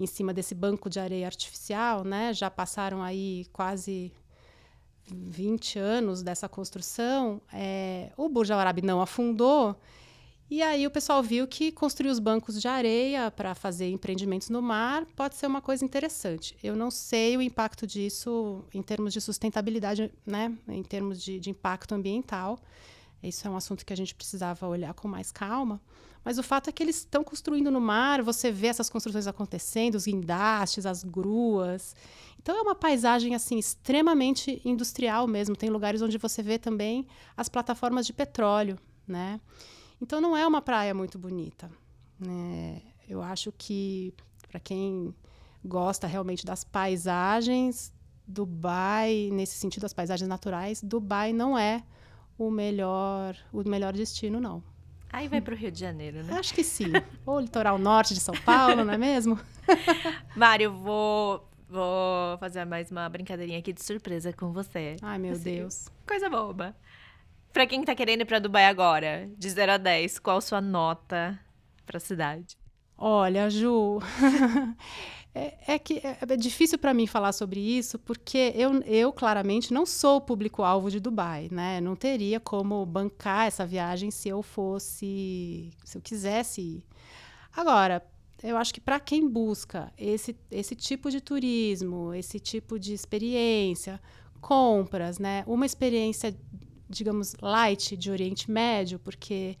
em 0.00 0.06
cima 0.06 0.32
desse 0.32 0.54
banco 0.54 0.88
de 0.88 0.98
areia 0.98 1.26
artificial, 1.26 2.04
né? 2.04 2.32
Já 2.32 2.50
passaram 2.50 3.02
aí 3.02 3.44
quase 3.52 4.10
20 5.06 5.78
anos 5.78 6.22
dessa 6.22 6.48
construção. 6.48 7.40
É, 7.52 8.10
o 8.16 8.26
Burj 8.26 8.50
Al 8.50 8.60
Arab 8.60 8.80
não 8.82 9.02
afundou. 9.02 9.76
E 10.50 10.62
aí 10.62 10.86
o 10.86 10.90
pessoal 10.90 11.22
viu 11.22 11.46
que 11.46 11.70
construir 11.70 12.10
os 12.10 12.18
bancos 12.18 12.60
de 12.60 12.66
areia 12.66 13.30
para 13.30 13.54
fazer 13.54 13.90
empreendimentos 13.90 14.48
no 14.48 14.62
mar 14.62 15.04
pode 15.14 15.36
ser 15.36 15.46
uma 15.46 15.60
coisa 15.60 15.84
interessante. 15.84 16.56
Eu 16.62 16.74
não 16.74 16.90
sei 16.90 17.36
o 17.36 17.42
impacto 17.42 17.86
disso 17.86 18.64
em 18.72 18.82
termos 18.82 19.12
de 19.12 19.20
sustentabilidade, 19.20 20.10
né? 20.24 20.56
Em 20.66 20.82
termos 20.82 21.22
de, 21.22 21.38
de 21.38 21.50
impacto 21.50 21.94
ambiental. 21.94 22.58
Isso 23.22 23.46
é 23.46 23.50
um 23.50 23.56
assunto 23.56 23.84
que 23.84 23.92
a 23.92 23.96
gente 23.96 24.14
precisava 24.14 24.66
olhar 24.66 24.94
com 24.94 25.06
mais 25.06 25.30
calma. 25.30 25.78
Mas 26.24 26.38
o 26.38 26.42
fato 26.42 26.68
é 26.68 26.72
que 26.72 26.82
eles 26.82 26.96
estão 26.96 27.24
construindo 27.24 27.70
no 27.70 27.80
mar, 27.80 28.22
você 28.22 28.52
vê 28.52 28.66
essas 28.66 28.90
construções 28.90 29.26
acontecendo, 29.26 29.94
os 29.94 30.04
guindastes, 30.04 30.84
as 30.84 31.02
gruas. 31.02 31.96
Então 32.38 32.56
é 32.56 32.60
uma 32.60 32.74
paisagem 32.74 33.34
assim 33.34 33.58
extremamente 33.58 34.60
industrial 34.64 35.26
mesmo. 35.26 35.56
Tem 35.56 35.70
lugares 35.70 36.02
onde 36.02 36.18
você 36.18 36.42
vê 36.42 36.58
também 36.58 37.06
as 37.36 37.48
plataformas 37.48 38.06
de 38.06 38.12
petróleo, 38.12 38.78
né? 39.06 39.40
Então 40.00 40.20
não 40.20 40.36
é 40.36 40.46
uma 40.46 40.62
praia 40.62 40.94
muito 40.94 41.18
bonita. 41.18 41.70
Né? 42.18 42.82
Eu 43.08 43.22
acho 43.22 43.52
que 43.52 44.12
para 44.48 44.60
quem 44.60 45.14
gosta 45.64 46.06
realmente 46.06 46.44
das 46.44 46.64
paisagens, 46.64 47.92
Dubai, 48.26 49.30
nesse 49.32 49.58
sentido, 49.58 49.84
as 49.84 49.92
paisagens 49.92 50.28
naturais, 50.28 50.82
Dubai 50.82 51.32
não 51.32 51.58
é 51.58 51.82
o 52.38 52.50
melhor, 52.50 53.36
o 53.52 53.68
melhor 53.68 53.92
destino, 53.92 54.40
não. 54.40 54.62
Aí 55.12 55.28
vai 55.28 55.40
para 55.40 55.54
o 55.54 55.56
Rio 55.56 55.70
de 55.70 55.80
Janeiro, 55.80 56.22
né? 56.22 56.38
Acho 56.38 56.54
que 56.54 56.62
sim. 56.62 56.92
Ou 57.26 57.40
litoral 57.40 57.78
norte 57.78 58.14
de 58.14 58.20
São 58.20 58.34
Paulo, 58.34 58.84
não 58.84 58.94
é 58.94 58.98
mesmo? 58.98 59.38
Mário, 60.36 60.72
vou, 60.72 61.48
vou 61.68 62.38
fazer 62.38 62.64
mais 62.64 62.90
uma 62.90 63.08
brincadeirinha 63.08 63.58
aqui 63.58 63.72
de 63.72 63.82
surpresa 63.82 64.32
com 64.32 64.52
você. 64.52 64.96
Ai, 65.02 65.18
meu 65.18 65.32
assim, 65.32 65.56
Deus. 65.56 65.88
Coisa 66.06 66.30
boba. 66.30 66.76
Para 67.52 67.66
quem 67.66 67.82
tá 67.82 67.94
querendo 67.94 68.20
ir 68.20 68.24
para 68.24 68.38
Dubai 68.38 68.66
agora, 68.66 69.28
de 69.36 69.50
0 69.50 69.72
a 69.72 69.76
10, 69.76 70.20
qual 70.20 70.40
sua 70.40 70.60
nota 70.60 71.38
para 71.84 71.96
a 71.96 72.00
cidade? 72.00 72.56
Olha, 72.96 73.50
Ju, 73.50 73.98
É, 75.32 75.74
é 75.74 75.78
que 75.78 75.98
é, 75.98 76.18
é 76.20 76.36
difícil 76.36 76.78
para 76.78 76.92
mim 76.92 77.06
falar 77.06 77.32
sobre 77.32 77.60
isso, 77.60 77.98
porque 77.98 78.52
eu, 78.56 78.82
eu 78.82 79.12
claramente 79.12 79.72
não 79.72 79.86
sou 79.86 80.16
o 80.16 80.20
público-alvo 80.20 80.90
de 80.90 80.98
Dubai, 80.98 81.48
né? 81.52 81.80
Não 81.80 81.94
teria 81.94 82.40
como 82.40 82.84
bancar 82.84 83.46
essa 83.46 83.64
viagem 83.64 84.10
se 84.10 84.28
eu 84.28 84.42
fosse, 84.42 85.70
se 85.84 85.96
eu 85.96 86.02
quisesse 86.02 86.60
ir. 86.60 86.84
Agora, 87.54 88.04
eu 88.42 88.56
acho 88.56 88.74
que 88.74 88.80
para 88.80 88.98
quem 88.98 89.28
busca 89.28 89.92
esse, 89.96 90.36
esse 90.50 90.74
tipo 90.74 91.10
de 91.10 91.20
turismo, 91.20 92.12
esse 92.12 92.40
tipo 92.40 92.78
de 92.78 92.92
experiência, 92.92 94.00
compras, 94.40 95.18
né? 95.18 95.44
Uma 95.46 95.66
experiência, 95.66 96.34
digamos, 96.88 97.36
light 97.40 97.96
de 97.96 98.10
Oriente 98.10 98.50
Médio, 98.50 98.98
porque 98.98 99.56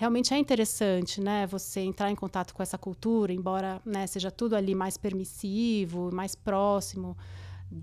realmente 0.00 0.32
é 0.32 0.38
interessante, 0.38 1.20
né? 1.20 1.46
Você 1.48 1.80
entrar 1.80 2.10
em 2.10 2.14
contato 2.14 2.54
com 2.54 2.62
essa 2.62 2.78
cultura, 2.78 3.34
embora 3.34 3.82
né, 3.84 4.06
seja 4.06 4.30
tudo 4.30 4.56
ali 4.56 4.74
mais 4.74 4.96
permissivo, 4.96 6.10
mais 6.10 6.34
próximo 6.34 7.14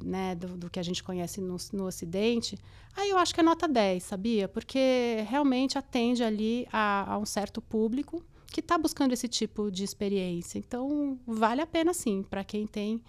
né, 0.04 0.34
do, 0.34 0.58
do 0.58 0.68
que 0.68 0.80
a 0.80 0.84
gente 0.84 1.04
conhece 1.04 1.40
no, 1.40 1.56
no, 1.74 1.86
Ocidente. 1.86 2.58
Aí 2.96 3.12
eu 3.12 3.20
acho 3.20 3.36
que 3.36 3.40
é 3.40 3.44
nota 3.44 3.68
10, 3.68 4.02
sabia? 4.02 4.48
Porque 4.48 5.24
realmente 5.30 5.78
atende 5.78 6.24
ali 6.24 6.68
a, 6.74 7.14
a 7.14 7.18
um 7.20 7.26
certo 7.26 7.62
público 7.62 8.24
que 8.48 8.62
está 8.62 8.80
buscando 8.80 9.14
esse 9.14 9.28
tipo 9.28 9.70
de 9.70 9.84
experiência. 9.84 10.58
Então, 10.58 11.20
vale 11.24 11.62
a 11.62 11.68
pena 11.68 11.94
sim, 11.94 12.26
para 12.28 12.44
quem 12.44 12.66
tem 12.66 13.00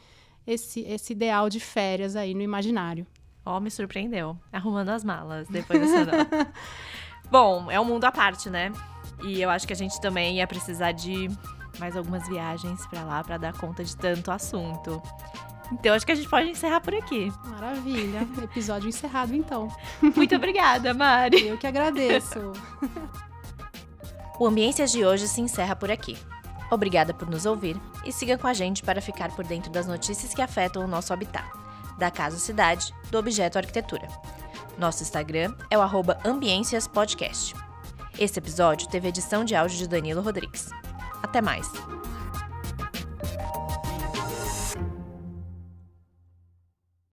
esse, 0.47 0.81
esse 0.83 1.15
ideal 1.15 1.49
de 1.49 1.61
férias 1.61 2.15
aí 2.15 2.35
no 2.35 2.43
imaginário. 2.43 3.07
Ó, 3.43 3.57
oh, 3.57 3.61
me 3.61 3.71
surpreendeu. 3.71 4.37
Arrumando 4.53 4.91
as 4.91 5.03
malas 5.03 5.49
depois 5.49 5.81
dessa 5.81 6.05
nota. 6.05 6.53
Bom, 7.31 7.71
é 7.71 7.81
um 7.81 7.85
mundo 7.85 8.05
à 8.05 8.13
parte, 8.13 8.51
né? 8.51 8.71
E 9.23 9.41
eu 9.43 9.51
acho 9.51 9.67
que 9.67 9.73
a 9.73 9.77
gente 9.77 10.01
também 10.01 10.37
ia 10.37 10.47
precisar 10.47 10.93
de 10.93 11.29
mais 11.79 11.97
algumas 11.97 12.27
viagens 12.29 12.87
para 12.87 13.03
lá 13.03 13.23
para 13.23 13.37
dar 13.37 13.53
conta 13.53 13.85
de 13.85 13.97
tanto 13.97 14.31
assunto. 14.31 15.03
Então 15.73 15.95
acho 15.95 16.07
que 16.07 16.13
a 16.13 16.15
gente 16.15 16.29
pode 16.29 16.49
encerrar 16.49 16.81
por 16.81 16.95
aqui. 16.95 17.33
Maravilha. 17.45 18.27
Episódio 18.43 18.89
encerrado 18.89 19.35
então. 19.35 19.69
Muito 20.01 20.35
obrigada, 20.35 20.95
Mari. 20.95 21.47
Eu 21.47 21.59
que 21.59 21.67
agradeço. 21.67 22.53
O 24.39 24.47
Ambiências 24.47 24.93
de 24.93 25.05
hoje 25.05 25.29
se 25.29 25.41
encerra 25.41 25.77
por 25.77 25.91
aqui. 25.91 26.17
Obrigada 26.71 27.13
por 27.15 27.29
nos 27.29 27.47
ouvir 27.47 27.81
e 28.05 28.13
siga 28.13 28.37
com 28.37 28.47
a 28.47 28.53
gente 28.53 28.83
para 28.83 29.01
ficar 29.01 29.35
por 29.35 29.45
dentro 29.45 29.71
das 29.71 29.87
notícias 29.87 30.35
que 30.35 30.43
afetam 30.43 30.85
o 30.85 30.89
nosso 30.89 31.13
habitat, 31.13 31.49
da 31.99 32.11
casa 32.11 32.39
cidade, 32.39 32.95
do 33.11 33.19
objeto 33.19 33.59
arquitetura. 33.59 34.07
Nosso 34.79 35.03
Instagram 35.03 35.55
é 35.71 35.79
o 35.79 35.81
arroba 35.81 36.19
Ambiências 36.25 36.87
Podcast. 36.87 37.55
Esse 38.19 38.41
episódio 38.41 38.89
teve 38.89 39.09
edição 39.09 39.45
de 39.45 39.55
áudio 39.55 39.79
de 39.79 39.89
Danilo 39.89 40.21
Rodrigues. 40.21 40.71
Até 41.23 41.41
mais! 41.41 41.71